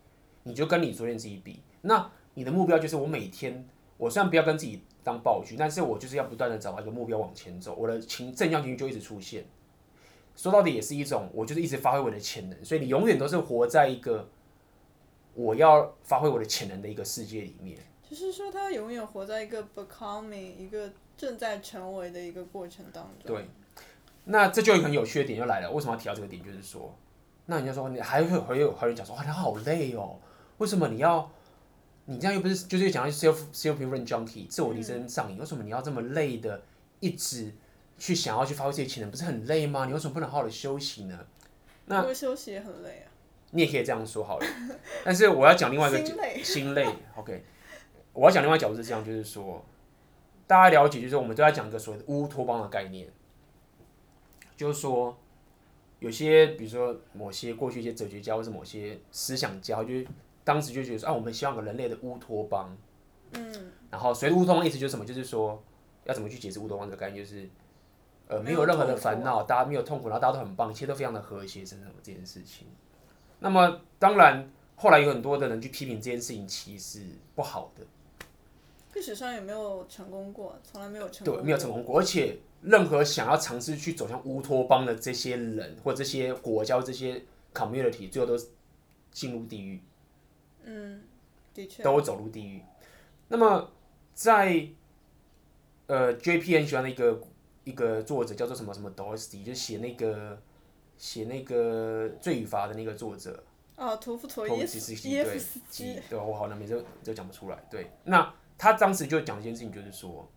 [0.45, 9.45] 你就跟你昨天自己比，那你的目标就是我每天，我虽然不要跟自己当暴君，但是我就是要不断的找到一个目标往前走，我的情正向情绪就一直出现。
[10.39, 14.29] 说到底也是一种，我就是一直发挥我的潜能，所以你永远都是活在一个
[15.35, 17.77] 我要发挥我的潜能的一个世界里面。
[18.09, 23.35] 就是说，他永远活在一个 becoming 一个正在成为的一个过程当中。
[23.35, 23.49] 对，
[24.27, 26.41] 那这就很有趣的点就来了，为什么要提到这个点？
[26.45, 26.97] 就是说。
[27.51, 30.19] 那人家说你还会还有还有人讲说哇，他好累哦，
[30.59, 31.31] 为什么你要
[32.05, 36.63] 你这样又不是就是讲到 self self improvement junkie 自我提升上瘾，为什么你要这么累的
[37.01, 37.51] 一直
[37.99, 39.85] 去想要去发挥自己潜能，不是很累吗？
[39.87, 41.27] 你为什么不能好好的休息呢？
[41.87, 43.11] 那休息也很累啊。
[43.51, 44.47] 你也可以这样说好了，
[45.05, 47.45] 但是我要讲另外一个心累， 心累，OK，
[48.13, 49.65] 我要讲另外一个角度是这样，就是说
[50.47, 53.09] 大家了解，就是我们都在讲一个所谓的乌托邦的概念，
[54.57, 55.19] 就是说。
[56.01, 60.07] 有些，比如说某些过去一些哲学家，或者某些思想家，就是
[60.45, 62.79] 当时就觉得说，啊，我们希望有人类的乌托邦。
[63.33, 63.73] 嗯。
[63.91, 65.05] 然后，所谓乌托邦意思就是什么？
[65.05, 65.61] 就是说，
[66.05, 67.25] 要怎么去解释乌托邦这个概念？
[67.25, 67.51] 就是，
[68.29, 72.67] 呃，没有任何的烦恼，大家没有痛苦，然后大家都很棒，一切都非常的和谐，什么什么这件事情。
[73.41, 77.01] 那么，当然，后来有很多的人去批评这件事情，其实
[77.35, 77.85] 不好的。
[78.95, 81.43] 历史上也没有成功过，从来没有成功过。
[81.43, 82.39] 对，没有成功过，而且。
[82.61, 87.23] 任何想要尝试去走向乌托邦的这些人，或这些国家、这些
[87.55, 88.37] community，最后都
[89.13, 89.81] 进入地狱。
[90.65, 91.05] 嗯，
[91.55, 92.61] 的确，都会走入地狱。
[93.29, 93.71] 那么
[94.13, 94.69] 在，在
[95.87, 97.21] 呃，JPN 喜欢的一个
[97.69, 100.41] 一个作者叫做什么什么 Dostoevsky 就写那个
[100.97, 103.45] 写那个罪与罚的那个作者。
[103.77, 105.11] 哦，屠夫托耶夫斯基。
[105.11, 106.01] 耶夫斯基。
[106.09, 107.59] 对，我好像，每次都讲不出来。
[107.71, 110.29] 对，那他当时就讲一件事情，就是说。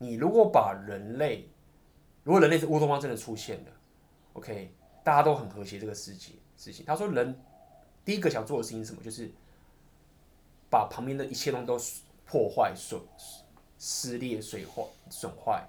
[0.00, 1.48] 你如果把人类，
[2.22, 3.72] 如果人类是乌托邦真的出现了
[4.34, 6.86] ，OK，大家都很和谐这个世界事情。
[6.86, 7.36] 他说人
[8.04, 9.02] 第一个想做的事情是什么？
[9.02, 9.28] 就是
[10.70, 11.76] 把旁边的一切东西都
[12.24, 13.00] 破坏、损
[13.76, 15.68] 撕裂、损坏、损坏，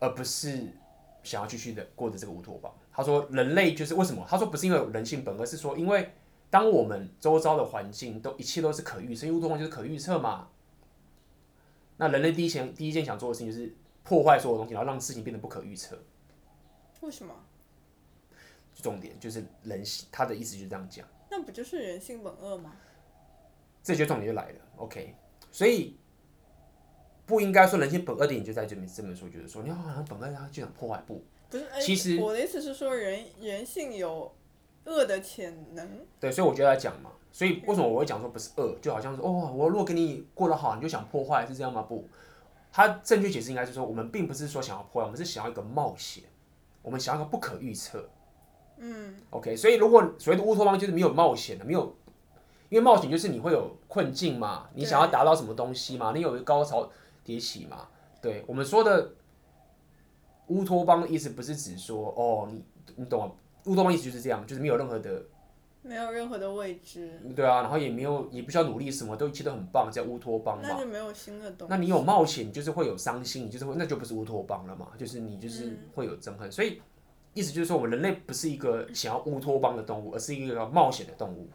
[0.00, 0.66] 而不是
[1.22, 2.74] 想要继续的过着这个乌托邦。
[2.92, 4.26] 他说人类就是为什么？
[4.28, 6.12] 他说不是因为人性本恶，而是说因为
[6.50, 10.48] 当我们周遭的环境都一切都是可预测，因为乌托邦就是可预测嘛。
[11.96, 15.96] 那人类第一件第一件想做的事情就是破坏所有东西，然后让事情变得不可预测。
[17.02, 17.34] 为什么？
[18.74, 21.06] 重点就是人性，他的意思就是这样讲。
[21.30, 22.72] 那不就是人性本恶吗？
[23.82, 25.14] 这就重点就来了，OK。
[25.52, 25.96] 所以
[27.30, 31.22] 不应该说人性本恶的点就在这边这么说，就是说你好像本恶，然后就想破坏不？
[31.48, 34.32] 不是，其实我的意思是说人人性有
[34.84, 35.88] 恶的潜能。
[36.18, 37.12] 对，所以我就在讲嘛。
[37.32, 41.82] 所以为什么我会讲说不是恶，就好像说哦，我如果给你过得好，你就想破坏，是这样吗？
[41.82, 42.04] 不，
[42.72, 46.24] 他正确解释应该是说，我们并不是说想要破坏，我们是想要一个冒险，
[46.82, 48.08] 我们想要一个不可预测。
[48.78, 51.94] 嗯，OK，所以如果所谓的乌托邦就是没有冒险的，没有，
[52.68, 56.90] 因为冒险就是你会有困境嘛，你想要达到什么东西嘛，你有一个高潮
[57.24, 57.88] 迭起嘛。
[58.20, 59.12] 对，我们说的
[60.48, 62.62] 乌托邦的意思不是指说哦，你
[62.96, 63.32] 你懂吗？
[63.66, 65.22] 乌托邦意思就是这样，就是没有任何的。
[65.82, 67.18] 没有任何的未知。
[67.34, 70.68] 对啊，然后也没有，也不需要努力什么，都一切都很棒，叫乌托邦嘛。
[70.68, 71.70] 那就没有新的东西。
[71.70, 76.46] 那你有冒险，你就是会有伤心，你就是会，那就不是乌托邦了嘛，就是你就是会有憎恨。
[76.50, 76.52] 嗯。
[76.52, 76.82] 所以
[77.32, 81.48] 意思就是说，我们人类不是一个想要乌托邦的动物，而是一个冒险的动物。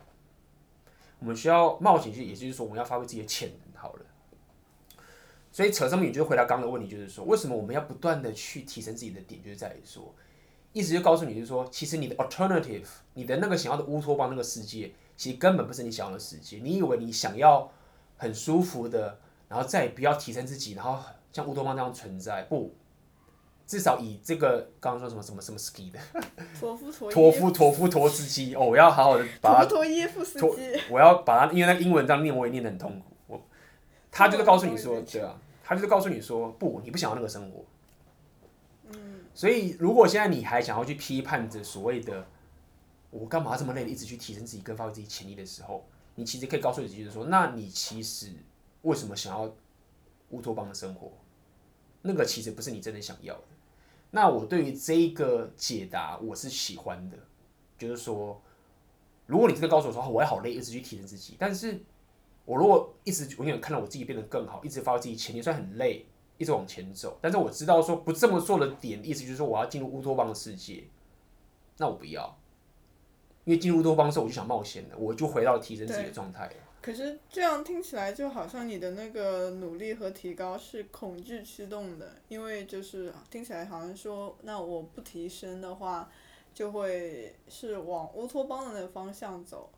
[1.20, 3.65] 我们需要冒险，就也就是说，我们要发挥自己的潜能。
[5.56, 10.14] 所以扯这么远，就是回答刚刚的问题，就是说，为什么我们要不断的去提升自己的点，就是在于说。
[10.74, 16.60] 意思就告诉你，就是说，其实你的 alternative，你的那个想要的乌托邦那个世界，其实根本不是你想要的世界。
[16.62, 17.72] 你以为你想要
[18.18, 21.00] 很舒服的，然后再也不要提升自己，然后
[21.32, 22.76] 像乌托邦那样存在，不，
[23.66, 25.98] 至少以这个刚刚说什么什么什么 ski 的，
[26.60, 33.06] 托夫托托夫托夫托斯基哦，我要好好的把它托耶夫斯基，我要把它，因为那个英文这样念，我也念得很痛苦。
[33.28, 33.42] 我，
[34.12, 37.66] 他就是告诉你说，对啊，他就是告诉你说，不，你不想要那个生活。
[38.92, 42.26] 嗯所以如果现在你还想要去批判着所谓的
[43.10, 48.32] 我干嘛这么累，一直去提升自己，跟发挥自己潜力的时候，你其实可以告诉自己，就是说，那你其实
[48.84, 49.52] 为什么想要
[50.30, 51.12] 乌托邦的生活？
[52.02, 53.44] 那个其实不是你真的想要的。
[54.12, 57.18] 那我对于这一个解答，我是喜欢的，
[57.78, 58.40] 就是说，
[59.26, 61.82] 如果你真的告诉我说，我还好累，一直去提升自己，但是
[62.46, 66.06] 我如果一直永远看到我自己变得更好，一直发挥自己潜力，虽然很累，
[66.38, 70.84] 一直往前走，但是我知道说不这么做的点，意思就是说我要进入乌托邦的世界，
[71.78, 72.38] 那我不要，
[73.44, 76.50] 因为进入乌托邦的时候我就想冒险了，我就回到提升自己的状态。
[76.82, 86.12] 可是这样听起来就好像你的那个努力和提高是恐惧驱动的，因为就是听起来好像说，那我不提升的话，
[86.54, 89.72] 就会是往乌托邦的那个方向走。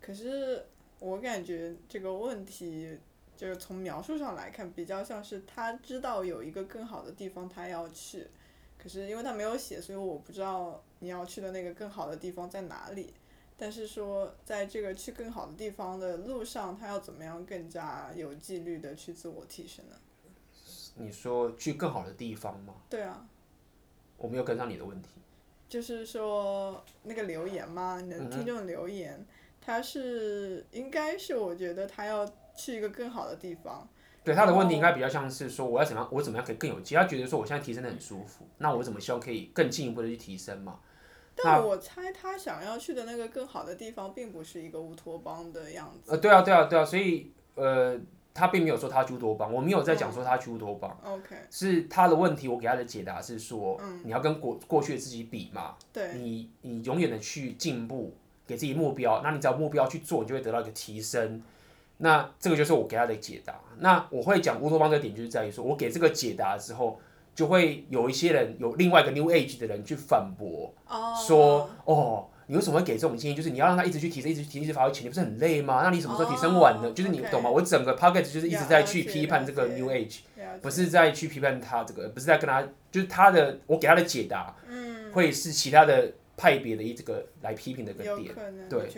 [0.00, 0.64] 可是
[0.98, 2.98] 我感觉这个问题，
[3.36, 8.26] 就是从描述上来看，比较像是他知道有一个更好的地方他要去，
[8.78, 13.12] 可是因为他没有写，所以我不知道你要去的那个更好的地方在哪里。
[13.58, 19.96] 但是说，在这个去更好的地方的路上，他要怎么样更加有纪律的去自我提升呢？
[20.96, 22.74] 你说去更好的地方吗？
[22.90, 23.26] 对啊。
[24.18, 25.08] 我没有跟上你的问题。
[25.68, 29.26] 就是说那个留言吗，你的听众留言，嗯、
[29.66, 32.24] 他是应该是我觉得他要
[32.54, 33.88] 去一个更好的地方。
[34.22, 36.94] 对他的问题应该比较像是说，我要怎么样，我怎么样可以更有机？
[36.94, 40.78] 他觉得说我现在提升的很舒服，那我怎么希望可以更进一步的去提升嘛？
[41.34, 46.12] 但我猜他想要去的那个更好的地方，并不是一个乌托邦的样子。
[46.12, 47.98] 呃，对啊，对啊，对啊，所以呃，
[48.32, 50.96] 他并没有说他去乌托邦，我没有在讲说他去乌托邦。
[51.04, 51.36] 嗯、OK。
[51.50, 55.76] 是他的问题，我给他的解答是说，嗯、你要跟过过去的自己比嘛。
[55.92, 56.14] 对。
[56.14, 61.42] 你你永远的去进步，给自己目标，那你只要目标去做，你就会得到一个提升。
[61.98, 63.54] 那这个就是我给他的解答。
[63.78, 67.00] 那我会讲乌托邦的点，就是在于说我给这个解答之后。
[67.36, 71.14] 就会有一些人，有另外一个 New Age 的人去反驳，oh.
[71.18, 73.34] 说：“哦，你为什么会给这种建议？
[73.34, 75.82] 就是你要让他一直去提升，一直提升，一直发挥潜力，不是很累吗？
[75.84, 80.20] 那你什么时候提升完呢？Oh, 就是你懂吗.我整个 Podcast 就是一直在去批判这个 New Age，
[80.62, 88.34] 不是在去批判他这个，不是在跟他，就是他的，我给他的解答，嗯会是其他的派别的一这个来批评的一个点，
[88.68, 88.90] 对，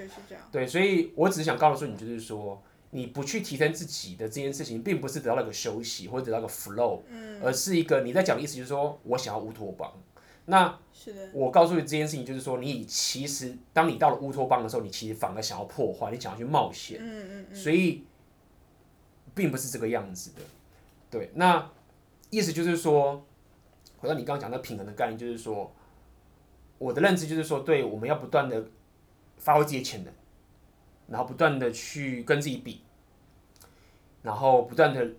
[0.51, 9.93] 对，所以我只是想告诉你，就是说。”你不去提升自己的这件事情，并不是得到了一个休息或者得到一个 flow，嗯，而是一个你在讲的意思，就是说我想要乌托邦。
[10.47, 10.79] 那
[11.35, 18.05] 我告诉你这件事情，就是说你其实当你到了乌托邦的时候，你其实反而想要破坏，你想要去冒险，嗯嗯嗯，所以
[19.35, 20.41] 并不是这个样子的。
[21.11, 21.71] 对，那
[22.31, 23.23] 意思就是说，
[23.99, 25.71] 回到你刚刚讲的平衡的概念，就是说
[26.79, 28.65] 我的认知就是说，对，我们要不断的
[29.37, 30.13] 发挥自己的潜能。
[31.11, 32.83] 然后不断的去跟自己比，
[34.21, 35.11] 然后不断的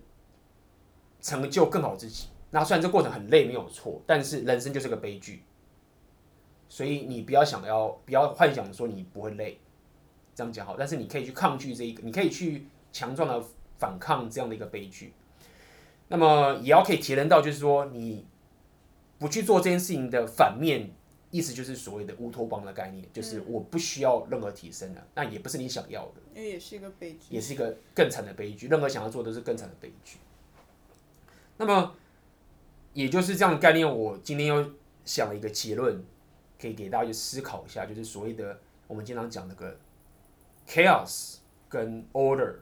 [1.20, 2.28] 成就更好自己。
[2.52, 5.42] 那虽然这过程很累，没有错，但是人生就是个悲剧。
[6.68, 9.58] 所以你不要想要，不要幻想说你不会累，
[10.32, 10.76] 这样讲好。
[10.78, 13.44] 但是你可以去抗拒这一个，你可以去强壮的
[13.76, 15.12] 反抗这样的一个悲剧。
[16.06, 18.24] 那么也要可以体验到，就是说你
[19.18, 20.92] 不去做这件事情的反面。
[21.30, 28.66] 意思就是所谓的乌托邦的概念，就是我不需要任何提升了，那也不是你想要的，因为也是一个悲剧，也是一个更惨的悲剧。
[28.66, 30.18] 任何想要做的都是更惨的悲剧。
[31.56, 31.94] 那么，
[32.94, 34.72] 也就是这样的概念，我今天又
[35.04, 36.02] 想了一个结论，
[36.60, 39.78] 可以给大家去思考一下，就是所谓的我们经常讲那个
[40.66, 41.36] chaos
[41.68, 42.54] 跟 order，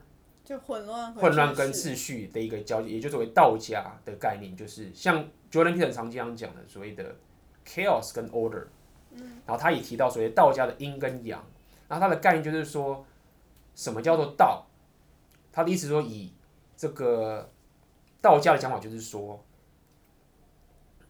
[0.45, 7.17] 就混乱、混乱跟秩序的一个交接，也就是所谓道家的概念，就是像 Jordan Peterson 常经常讲的所谓的。
[7.69, 8.67] Chaos 跟 Order，
[9.45, 11.45] 然后他也提到所谓道家的阴跟阳，
[11.87, 13.05] 然后他的概念就是说，
[13.75, 14.67] 什么叫做道？
[15.53, 16.33] 他的意思说，以
[16.77, 17.51] 这个
[18.23, 19.45] 道家的讲法就是说，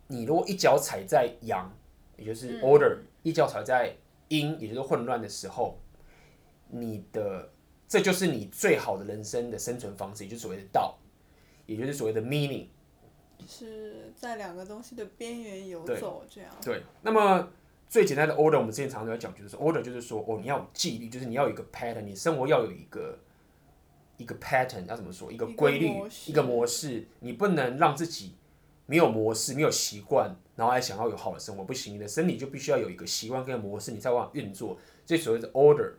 [0.09, 1.73] 你如果一脚踩在阳，
[2.17, 3.95] 也就是 Order，一脚踩在
[4.29, 5.79] 阴，也就是混乱的时候，
[6.69, 7.51] 你的
[7.87, 10.99] 这就是你最好的人生的生存方式，也就是所谓的道，
[11.67, 12.67] 也就是所谓的 Meaning。
[13.47, 16.51] 是在两个东西的边缘游走，这样。
[16.63, 17.49] 对，那么
[17.89, 23.19] 最简单的 order，我们之前常常在讲，就是 order，就是说，哦，你要有纪律，就是你要有一个 pattern，你生活要有一个
[24.17, 25.31] 一个 pattern，要怎么说？
[25.31, 25.91] 一个规律，
[26.27, 27.07] 一个，模式。
[27.21, 28.35] 你不能让自己
[28.87, 31.95] 没有模式，没有习惯，然后还想要有好的生活，不行。
[31.95, 34.77] 你的身体就必须要有一个习惯跟模式，你才往运作。
[35.07, 35.93] 这所谓的 order。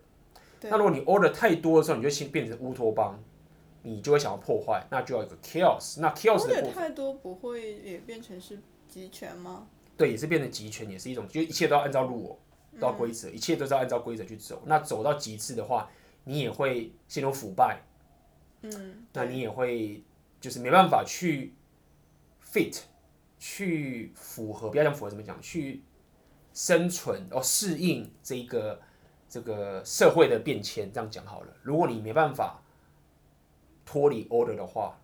[0.63, 3.17] 那如果你 order 太多的时候，你就先变成乌托邦。
[3.81, 5.99] 你就会想要破坏，那就要有个 chaos。
[5.99, 9.67] 那 chaos 的太多不会也变成是集权吗？
[9.97, 12.31] 对，也是变成集权，也是一种，就一切都要按照路哦，
[12.79, 14.61] 都要规则，嗯、一切都是要按照规则去走。
[14.65, 15.89] 那走到极致的话，
[16.23, 17.81] 你也会陷入腐败。
[18.61, 20.03] 嗯，那你也会
[20.39, 21.53] 就是没办法去
[22.45, 22.77] fit
[23.37, 25.83] 去符合，不要讲符合怎么讲，去
[26.53, 28.81] 生存哦，适应这个
[29.29, 31.53] 这个社会的变迁，这样讲好了。
[31.61, 32.61] 如果你没办法
[33.89, 34.99] 脱离 order 的话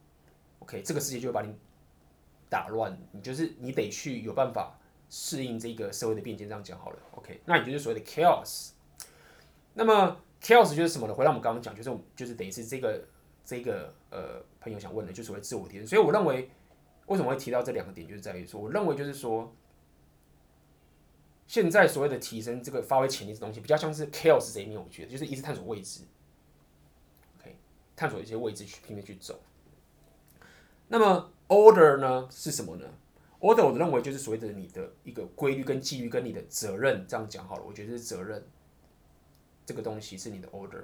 [0.59, 1.55] ，OK，这个世界就会把你
[2.49, 2.95] 打乱。
[3.13, 4.77] 你就是你得去有办法
[5.09, 6.99] 适应这个社会的变迁，这样讲好了。
[7.15, 8.71] OK，那也就是所谓的 chaos。
[9.73, 11.13] 那么 chaos 就是什么呢？
[11.15, 13.03] 回到我们刚刚讲，就是就是等于是这个
[13.43, 15.87] 这个呃朋友想问的，就是所谓自我提升。
[15.87, 16.51] 所以我认为。
[17.07, 18.07] 为什么会提到这两个点？
[18.07, 19.53] 就是在于说，我认为就是说，
[21.45, 26.01] 现在所谓的提升这个发挥潜力的东西，比较像是 chaos 这一面，我觉得就是一直探索未知
[27.95, 29.39] 探索一些位置去拼命去走。
[30.87, 32.85] 那么 order 呢是什么呢
[33.39, 38.43] ？order 我认为就是所谓的你的一个规律跟纪律跟你的责任，这样讲好了，我觉得是责任，
[39.65, 40.83] 这个东西是你的 order。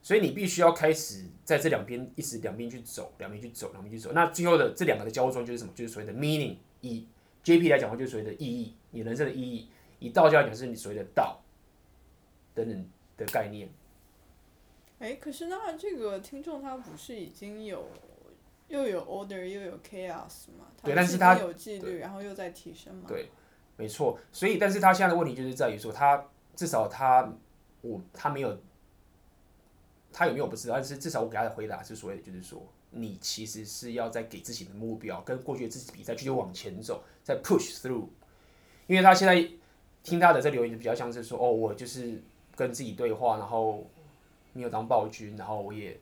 [0.00, 4.12] 所以你必须要开始在这两边一直两边去走，两边去走，两边去走。
[4.12, 5.72] 那最后的这两个的交装就是什么？
[5.74, 6.56] 就是所谓的 meaning。
[6.80, 7.04] 以
[7.42, 9.68] JP 来讲的话，就是所谓的意义，你人生的意义。
[9.98, 11.42] 以道教来讲，是你所谓的道
[12.54, 13.68] 等等的概念。
[14.98, 17.88] 哎，可是那这个听众他不是已经有
[18.68, 20.66] 又有 order 又有 chaos 吗？
[20.82, 23.04] 对，但是他有纪律，然后又在提升嘛。
[23.08, 23.28] 对，
[23.76, 24.18] 没错。
[24.32, 26.26] 所以，但是他现在的问题就是在于说，他
[26.56, 27.32] 至少他
[27.82, 28.58] 我他没有。
[30.10, 38.06] 他有没有不知道，但是至少我给他的回答是所谓的，就是说，你其实是要在给自己的目标，跟过去的自己比赛，继续往前走，再 push through。
[38.86, 39.46] 因为他现在
[40.02, 42.20] 听他的这留言，就比较像是说，哦，我就是
[42.56, 43.86] 跟自己对话，然后
[44.58, 45.96] 没有当暴君，然后我也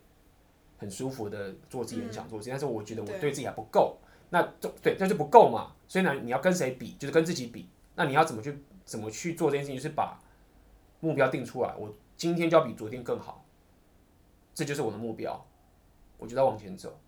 [0.79, 3.99] 很舒服的做自己很想做的事，但是我觉得我对自己还不够，
[4.31, 5.75] 那就对，那就不够嘛。
[5.87, 7.69] 所以呢，你要跟谁比，就是跟自己比。
[7.95, 10.19] 那你要怎么去怎么去做这件事情，就是把
[11.01, 13.45] 目标定出来，我今天就要比昨天更好。
[14.55, 15.47] 这就是我的目标，
[16.17, 16.99] 我就要往前走。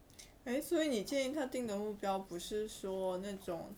[0.44, 3.70] 哎，所以你建议他定的目标不是说那种，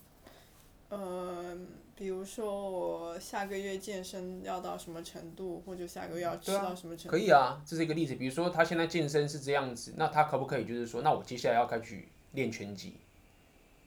[0.90, 1.56] 呃，
[1.96, 7.10] 比如说我下个月健身要到什么程度，或者下个月要吃到什么程度？
[7.10, 8.14] 可以啊，这是一个例子。
[8.16, 12.98] 比如说他现在健身是这样子，那他可不可以就是说，那我接下来要开始练拳击？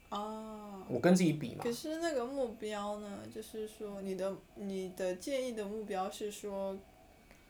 [0.10, 1.64] 啊，我跟自己比嘛。
[1.64, 3.20] 可是那个目标呢？
[3.34, 6.78] 就是说你的你的建议的目标是说，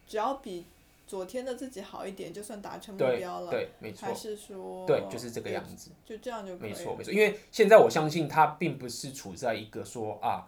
[0.06, 0.66] 只要比。
[1.06, 3.52] 昨天的自己好一点，就算达成目标了。
[3.52, 4.08] 对，对，没错。
[4.08, 5.92] 还是说，对，就是这个样子。
[6.06, 6.70] 就这样就可以。
[6.70, 7.14] 没错，没错。
[7.14, 10.48] 因为现在我相信他并不是处在一个说啊，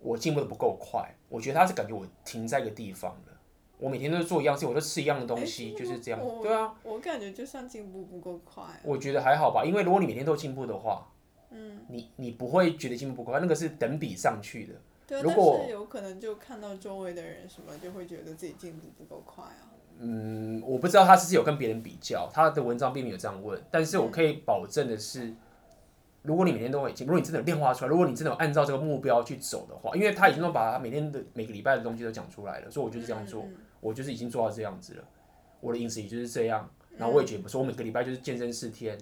[0.00, 1.14] 我进步的不够快。
[1.28, 3.40] 我觉得他是感觉我停在一个地方了。
[3.78, 6.20] 我每天都是做一样事，我都吃一样的东西，就是这样。
[6.42, 6.74] 对啊。
[6.82, 8.64] 我感觉就算进步不够快。
[8.82, 11.10] 我觉得还好吧，因为如果你每天都进步的话，
[11.50, 14.74] 嗯，你你不会觉得进步不够快，那个是等比上去的。
[15.06, 19.67] 对，但是有可能就看到周围的人什么，就会觉得自己进步不够快啊。
[20.00, 25.34] 嗯，我不知道他是不是有跟别人比较，他的文章并没有这样问，但是我可以保证的是，
[26.22, 33.44] 如果你每天都会进，如果你真的有变化出来，如果你真的有按照这个目标去走的话，因为他已经都把他每天的每个礼拜的东西都讲出来了，所以我就是这样做，
[33.80, 35.04] 我就是已经做到这样子了，
[35.60, 38.96] 我的饮食也就是这样，然后我也觉得不错，我每个礼拜就是健身四天，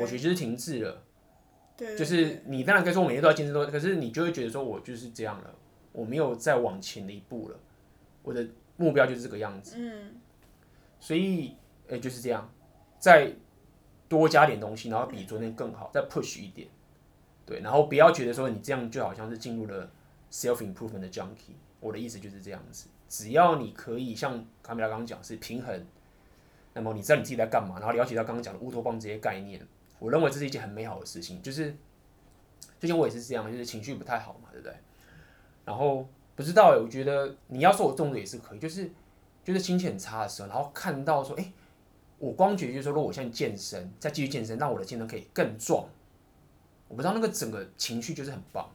[0.00, 1.02] 我觉得就是停滞了。
[1.76, 5.54] 对，就是你当然可以说我每天都要健身多，可是你就会觉得说我就是这样了，
[5.92, 7.56] 我没有再往前的一步了，
[8.22, 9.76] 我的目标就是这个样子。
[9.78, 10.14] 嗯，
[11.04, 11.54] 所以
[11.86, 12.50] 呃就是这样，
[12.98, 13.30] 再
[14.08, 16.66] 多加点东西，然后比昨天更好，再 push 一点，
[17.44, 19.90] 对，然后不要觉得说你这样就好像是进入了
[20.32, 21.52] self improvement 的 junkie。
[21.78, 25.86] 我的意思就是这样子，只要你可以像卡米拉刚刚讲是平衡，
[26.72, 29.60] 那么你知道你自己在干嘛，然后了解到刚刚讲的乌托邦这些概念。
[29.98, 31.76] 我认为这是一件很美好的事情，就是，
[32.80, 34.74] 最近我也是这样，就是情绪不太好嘛，对不对？
[35.66, 38.90] 然后不知道，我觉得你要说我动作也是可以，就是
[39.44, 41.52] 就是心情很差的时候，然后看到说，哎，
[42.18, 45.86] 我光觉得就是说，如果我现在健身，再继续健身，让我的健身可以更壮，
[46.88, 48.68] 我不知道那个整个情绪就是很棒，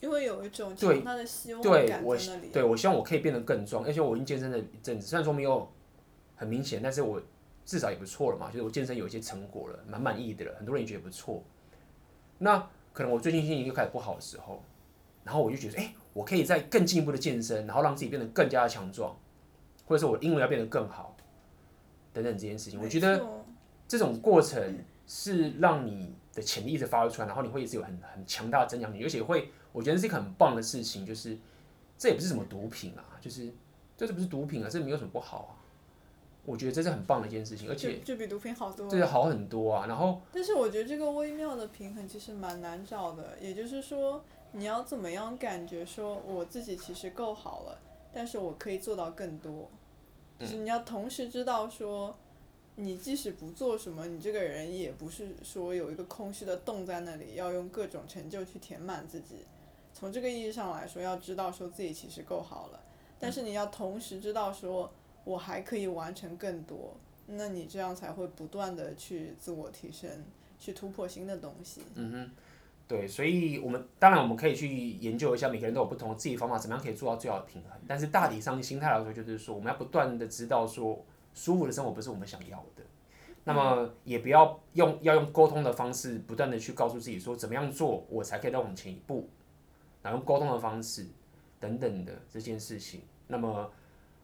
[0.00, 2.16] 因为有一种对他的希望对我
[2.52, 5.68] 对我希望我可以变得更壮，而且我已经健身了一阵子，虽然说没有
[6.36, 7.20] 很明显，但是我。
[7.62, 11.40] 至少也不错了嘛，就是我健身有一些成果了，蛮满意的了，很多人也觉得不错。
[12.38, 12.58] 那
[12.92, 14.60] 可能我最近心情又开始不好的时候，
[15.22, 19.16] 然后我就觉得，哎、欸，我可以再更进一步的健身，然后让自己变得更加的强壮，
[19.90, 21.16] 或者说我英文要变得更好，
[22.12, 23.26] 等等这件事情，我觉得
[23.88, 31.36] 这种过程是让你的潜力一直发挥出来，然后你会一直有很很强大的增长点，而且会，我觉得是一个很棒的事情，就是
[31.98, 33.52] 这也不是什么毒品啊，就是
[33.96, 35.52] 这是不是毒品啊，这没有什么不好啊。
[36.46, 39.86] 我觉得这是很棒的一件事情，而且就比毒品好多，对，好很多啊。
[39.86, 43.36] 然后，但是我觉得这个微妙的平衡其实蛮难找的。
[43.40, 47.78] 也就是说，你要怎么样感觉说我自己其实够好了，
[48.12, 49.68] 但是我可以做到更多。
[50.40, 52.16] 就是你要同时知道说，
[52.76, 59.44] 你即使不做什么，你这个人也不是说有一个空虚的洞在那里，要用各种成就去填满自己。
[59.92, 62.80] 从这个意义上来说，要知道说自己其实够好了，
[63.18, 64.90] 但是你要同时知道说
[65.24, 70.08] 我还可以完成更多，那你这样才会不断的去自我提升，
[70.58, 71.82] 去突破新的东西。
[71.96, 72.30] 嗯哼，
[72.90, 77.80] 对，所以我们当然我们可以去研究一下，每个人都有不同的自己方法，怎么样可以做到最好的平衡。
[77.86, 82.82] 但是大体上心态来说，就是说我们要不断的知道说，舒服的生活不是我们想要的。
[83.44, 89.28] 那么也不要用要用沟通的方式，不断的去告诉自己说，怎么样做我才可以再往前一步。
[90.02, 91.06] 然后用沟通的方式
[91.60, 93.70] 等等的这件事情，那么，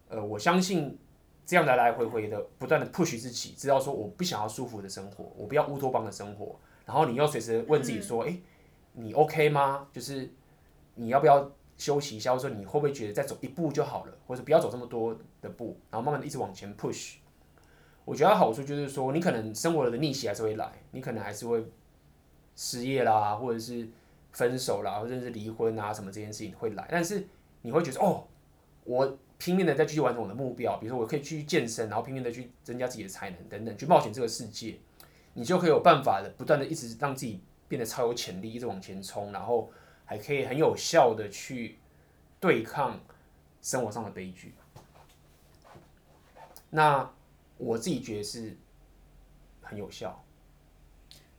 [0.08, 0.98] 呃，我相信
[1.44, 6.58] 这样来来回回的不断的 push 自己，知道说我不想要舒服的生活，我不要乌托邦的生活。
[6.84, 8.42] 然后你又随时问自己说，哎、嗯，
[8.97, 9.86] 你 OK 吗？
[9.92, 10.28] 就是
[10.97, 17.14] 你要不要休息一下，或者说你会不会觉得再走一步就好了，或者不要走这么多的步，然后慢慢的一直往前 push。
[18.05, 21.64] 我觉得好处就是说，你可能生活的逆袭还是会来，你可能还是会
[22.57, 23.88] 失业啦，或者是。
[24.32, 27.26] 分手啦，或者是离婚啊，什么这件事情会来，但是
[27.62, 28.22] 你会觉得哦，
[28.84, 34.78] 我拼命的在继续完成我的目标，比如说我可以去健身，然后拼命的去增加自己的才能等等，去冒险这个世界，
[35.32, 39.70] 你就可以有办法的不断的一直让自己变得超有潜力，一直往前冲，然后
[40.04, 41.78] 还可以很有效的去
[42.38, 43.00] 对抗
[43.60, 44.54] 生活上的悲剧。
[46.70, 47.10] 那
[47.56, 48.56] 我自己觉得是
[49.62, 50.22] 很有效。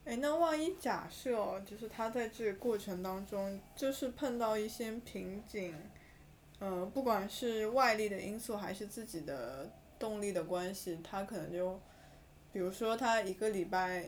[0.04, 5.74] 哎，那万一假设，就是他在这个过程当中，就是碰到一些瓶颈，
[6.58, 11.78] 呃，不管是外力的因素还是自己的动力的关系，他可能就，
[12.52, 14.06] 比如说他一个礼拜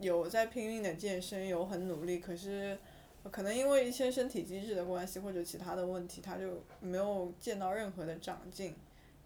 [0.00, 2.76] 有在拼命的健身，有很努力，可是
[3.30, 8.74] 可能因为一些身体机制的关系或者其他的问题，他就没有见到任何的长进，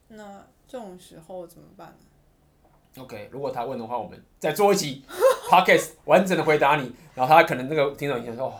[0.08, 5.02] 那这种时候怎么办呢？OK，如果他问的话，我们再做一集
[5.50, 6.92] Podcast 完整的回答你。
[7.14, 8.54] 然后他可能那个听众已经说，哦，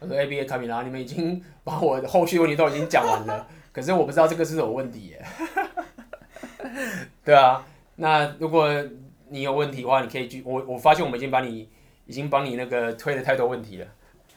[0.00, 5.24] 我说 ABA 卡米拉，你们已经把我的后续问题都已经讲完了， 可是我不知道这个是有问题耶。
[7.24, 7.64] 对啊，
[7.96, 8.68] 那如果
[9.32, 10.42] 你有问题的话，你可以去。
[10.44, 11.68] 我我发现我们已经把你
[12.06, 13.86] 已经帮你那个推了太多问题了。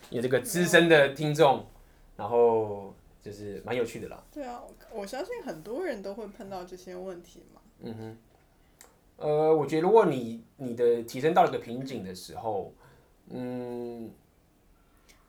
[0.10, 1.66] 有这个资深的听众，
[2.16, 4.24] 然后就是蛮有趣的啦。
[4.32, 4.62] 对啊，
[4.94, 7.62] 我相信很多人都会碰到这些问题嘛。
[7.82, 8.18] 嗯哼。
[9.18, 12.74] 呃，我觉得如果你你的提升到了一个瓶颈的时候，
[13.30, 14.12] 嗯，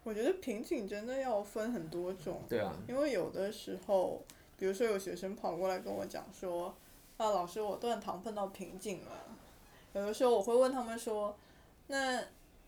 [0.04, 2.42] 我觉得瓶颈真的要分很多种。
[2.48, 2.76] 对啊。
[2.88, 4.22] 因为有的时候，
[4.58, 6.74] 比如说有学生跑过来跟我讲说，
[7.16, 9.35] 啊，老师，我断糖碰到瓶颈了。
[9.96, 11.34] 有的时候我会问他们说，
[11.86, 12.22] 那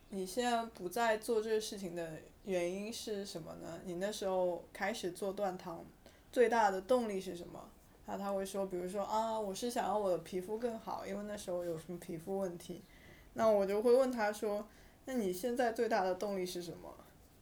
[0.08, 2.12] 你现在不再做这个事情的
[2.44, 3.78] 原因是什么呢？
[3.84, 5.84] 你那时候开始做断糖
[6.32, 7.68] 最大的动力是什么？
[8.06, 12.82] 那他会说，比如说啊，我是想要我的皮肤更好，因为那时候有什么皮肤问题，
[13.34, 14.66] 那我就会问他说，
[15.04, 16.94] 那你现在最大的动力是什么？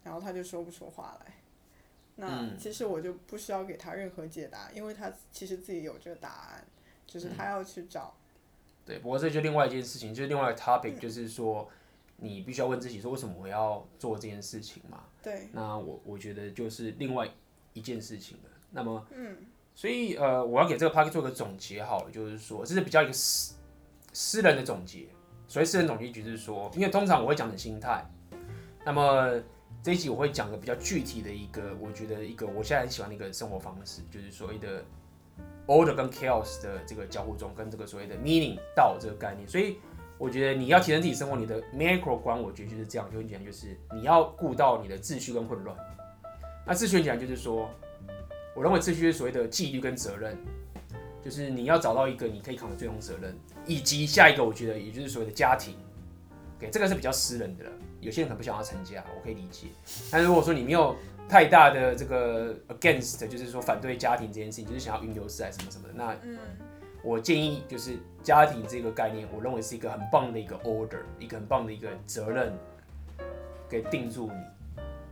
[0.03, 1.32] 然后他就说不出话来。
[2.16, 6.66] 那其实我就不需要给他任何解答，因为他其实自己有这个答案，
[7.07, 8.12] 只是他要去找。
[8.87, 11.68] 对，不过这就另外一件事情，就是另外一个 topic，就是说
[12.16, 15.05] 你必须要问自己说，为什么我要做这件事情嘛？
[15.22, 15.49] 对。
[15.53, 17.28] 那我我觉得就是另外
[17.74, 18.51] 一件事情了。
[18.70, 19.07] 那么。
[19.11, 19.37] 嗯。
[19.74, 23.57] 所以呃，我要给这个 podcast 做个总结好了，就是说这是比较一个私
[24.14, 25.07] 私人的总结。
[25.49, 28.05] 所以私人总结就是说，因为通常我会讲的心态，
[28.84, 29.41] 那么
[29.82, 34.84] 这一集我会讲个比较具体的一个，我觉得一个我现在很喜欢的一个生活方式，就是所谓的
[35.66, 39.47] order 跟 chaos 的这个交互中，跟这个所谓的 meaning 道这个概念。
[39.49, 39.78] 所以
[40.18, 45.76] 我觉得你要提升自己生活，你的 macro 观，我觉得就是这样，就很简单，就是你要顾到你的秩序跟混乱。
[46.66, 47.68] 那秩序很简单，就是说。
[48.55, 50.34] 我认为秩序是所谓的纪律跟责任，
[51.22, 55.74] 就是你要找到一个你可以扛的最终责任，以及下一个我觉得也就是所谓的家庭
[56.57, 57.70] ，OK，这个是比较私人的了。
[58.01, 59.66] 有些人可能不想要成家，我可以理解。
[60.11, 60.97] 但如果说你没有
[61.29, 66.16] 太大的这个 against，就是说反对家庭这件事情，就是想要云游四海什么什么的，那
[67.03, 72.53] 我建议就是家庭这个概念，我认为是一个很棒的一个 order，一个很棒的一个责任，
[73.68, 74.39] 给定住你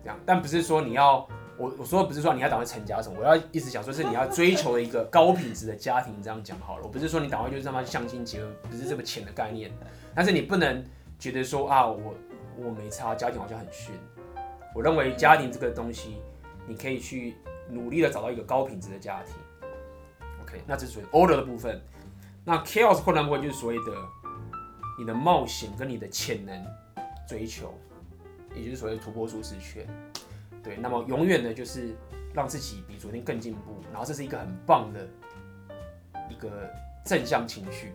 [0.02, 1.26] 这样，但不是说你要。
[1.56, 6.82] 我我说的不是说你要打算成家什么，我要一直想说是你要追求的一个高品质的家庭，这样讲好了。
[6.82, 9.70] 我不是说你打算就是让他相亲结婚，不是这么浅的概念。
[10.16, 10.84] 但是你不能
[11.16, 12.12] 觉得说啊，我
[12.56, 13.94] 我没差，家庭好像很逊。
[14.74, 16.16] 我认为家庭这个东西，
[16.66, 17.36] 你可以去
[17.70, 19.34] 努力的找到一个高品质的家庭。
[20.42, 21.80] OK，那这是属于 order 的部分。
[22.44, 23.96] 那 chaos 困难部分就是所谓的
[24.98, 26.66] 你的冒险跟你的潜能
[27.26, 27.72] 追求，
[28.54, 29.86] 也就是所谓的突破舒适圈。
[30.62, 31.94] 对，那么永远的就是
[32.34, 35.08] 让自己比昨天更进步，然后这是一个很棒的
[36.28, 36.68] 一个
[37.04, 37.92] 正向情绪。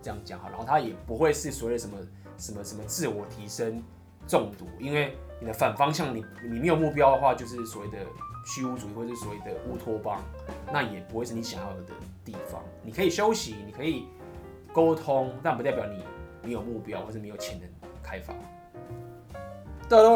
[0.00, 1.96] 这样讲好，然后它也不会是所谓什么
[2.36, 3.82] 什么什么自我提升
[4.28, 7.98] 中毒，因为你的反方向你你没有目标的话，就是所谓的
[8.46, 10.20] 虚无主义或者是所谓的乌托邦，
[10.72, 11.82] 那也不会是你想要的
[12.24, 12.62] 地方。
[12.82, 14.06] 你可以休息，你可以
[14.72, 16.04] 沟通，但不代表你
[16.42, 17.68] 没有目标或者没有潜能
[18.02, 18.34] 开发。
[19.88, 20.08] 哒哒，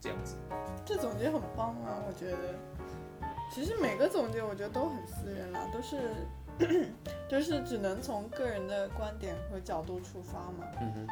[0.00, 0.36] 这样子。
[0.84, 2.38] 这总结很棒啊，我觉得。
[3.52, 5.98] 其实每个总结我觉得都很私人啦，都是。
[7.28, 10.66] 就是只能从个人的观点和角度出发嘛。
[10.80, 11.06] 嗯哼。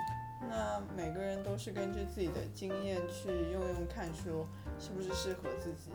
[0.54, 4.46] 那每个人都是根据自己的经验去用用看，说
[4.78, 5.90] 是不是适合自己，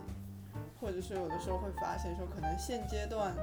[0.81, 3.33] 或者是有的时候会发现说可能现阶段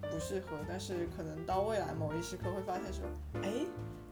[0.00, 3.04] 不适合，但是可能到未来某一时刻会发现说，
[3.42, 3.50] 哎，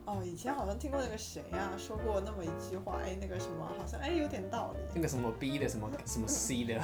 [0.05, 4.81] 哦，以前好像听过那个谁呀、啊、说过那么一句话，哎，那个什么好像哎有点道理。
[4.97, 6.81] 那个什么 B 的什么什么 C 的。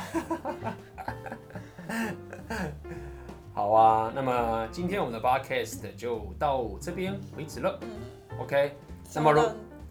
[3.53, 7.77] 好啊，那么今天我们的 podcast 就到这边为止了。
[7.83, 7.89] 嗯
[8.41, 8.77] ，OK。
[9.15, 9.43] 那么如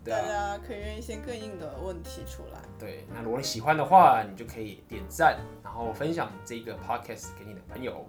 [0.04, 2.60] 大家可以扔一些更硬的问题出来。
[2.80, 8.06] 对，那如果你喜欢的话，你就可以点赞，然后分享这个 podcast 给你的朋友。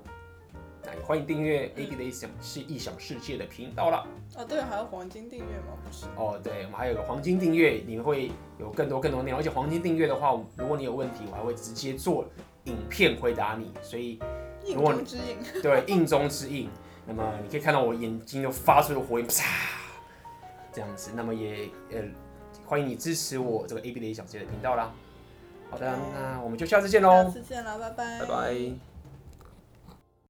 [0.85, 4.07] 那也欢迎订阅 AB 的异想是异想世界的频道了。
[4.37, 5.77] 哦，对，还有黄金订阅吗？
[5.85, 6.07] 不是。
[6.17, 9.41] 哦，对，我们还有个黄金订阅，你会有更多更多内容。
[9.41, 12.25] 而且黄金订阅的话，如果你有问题，我还会直接做
[12.65, 13.73] 影片回答你。
[13.83, 14.21] 所以。
[14.75, 15.03] 如果你
[15.63, 16.69] 对，印中之印，
[17.07, 19.33] 那么你可以看到我眼睛又发出了火焰，啪，
[20.79, 21.11] 这样子。
[21.16, 21.99] 那么也呃，
[22.64, 24.95] 欢迎你支持我这个 AB 的异想世界的频道啦。
[25.68, 27.24] 好的，那我们就下次见喽。
[27.24, 28.20] 下次见了，拜拜。
[28.20, 28.88] 拜拜。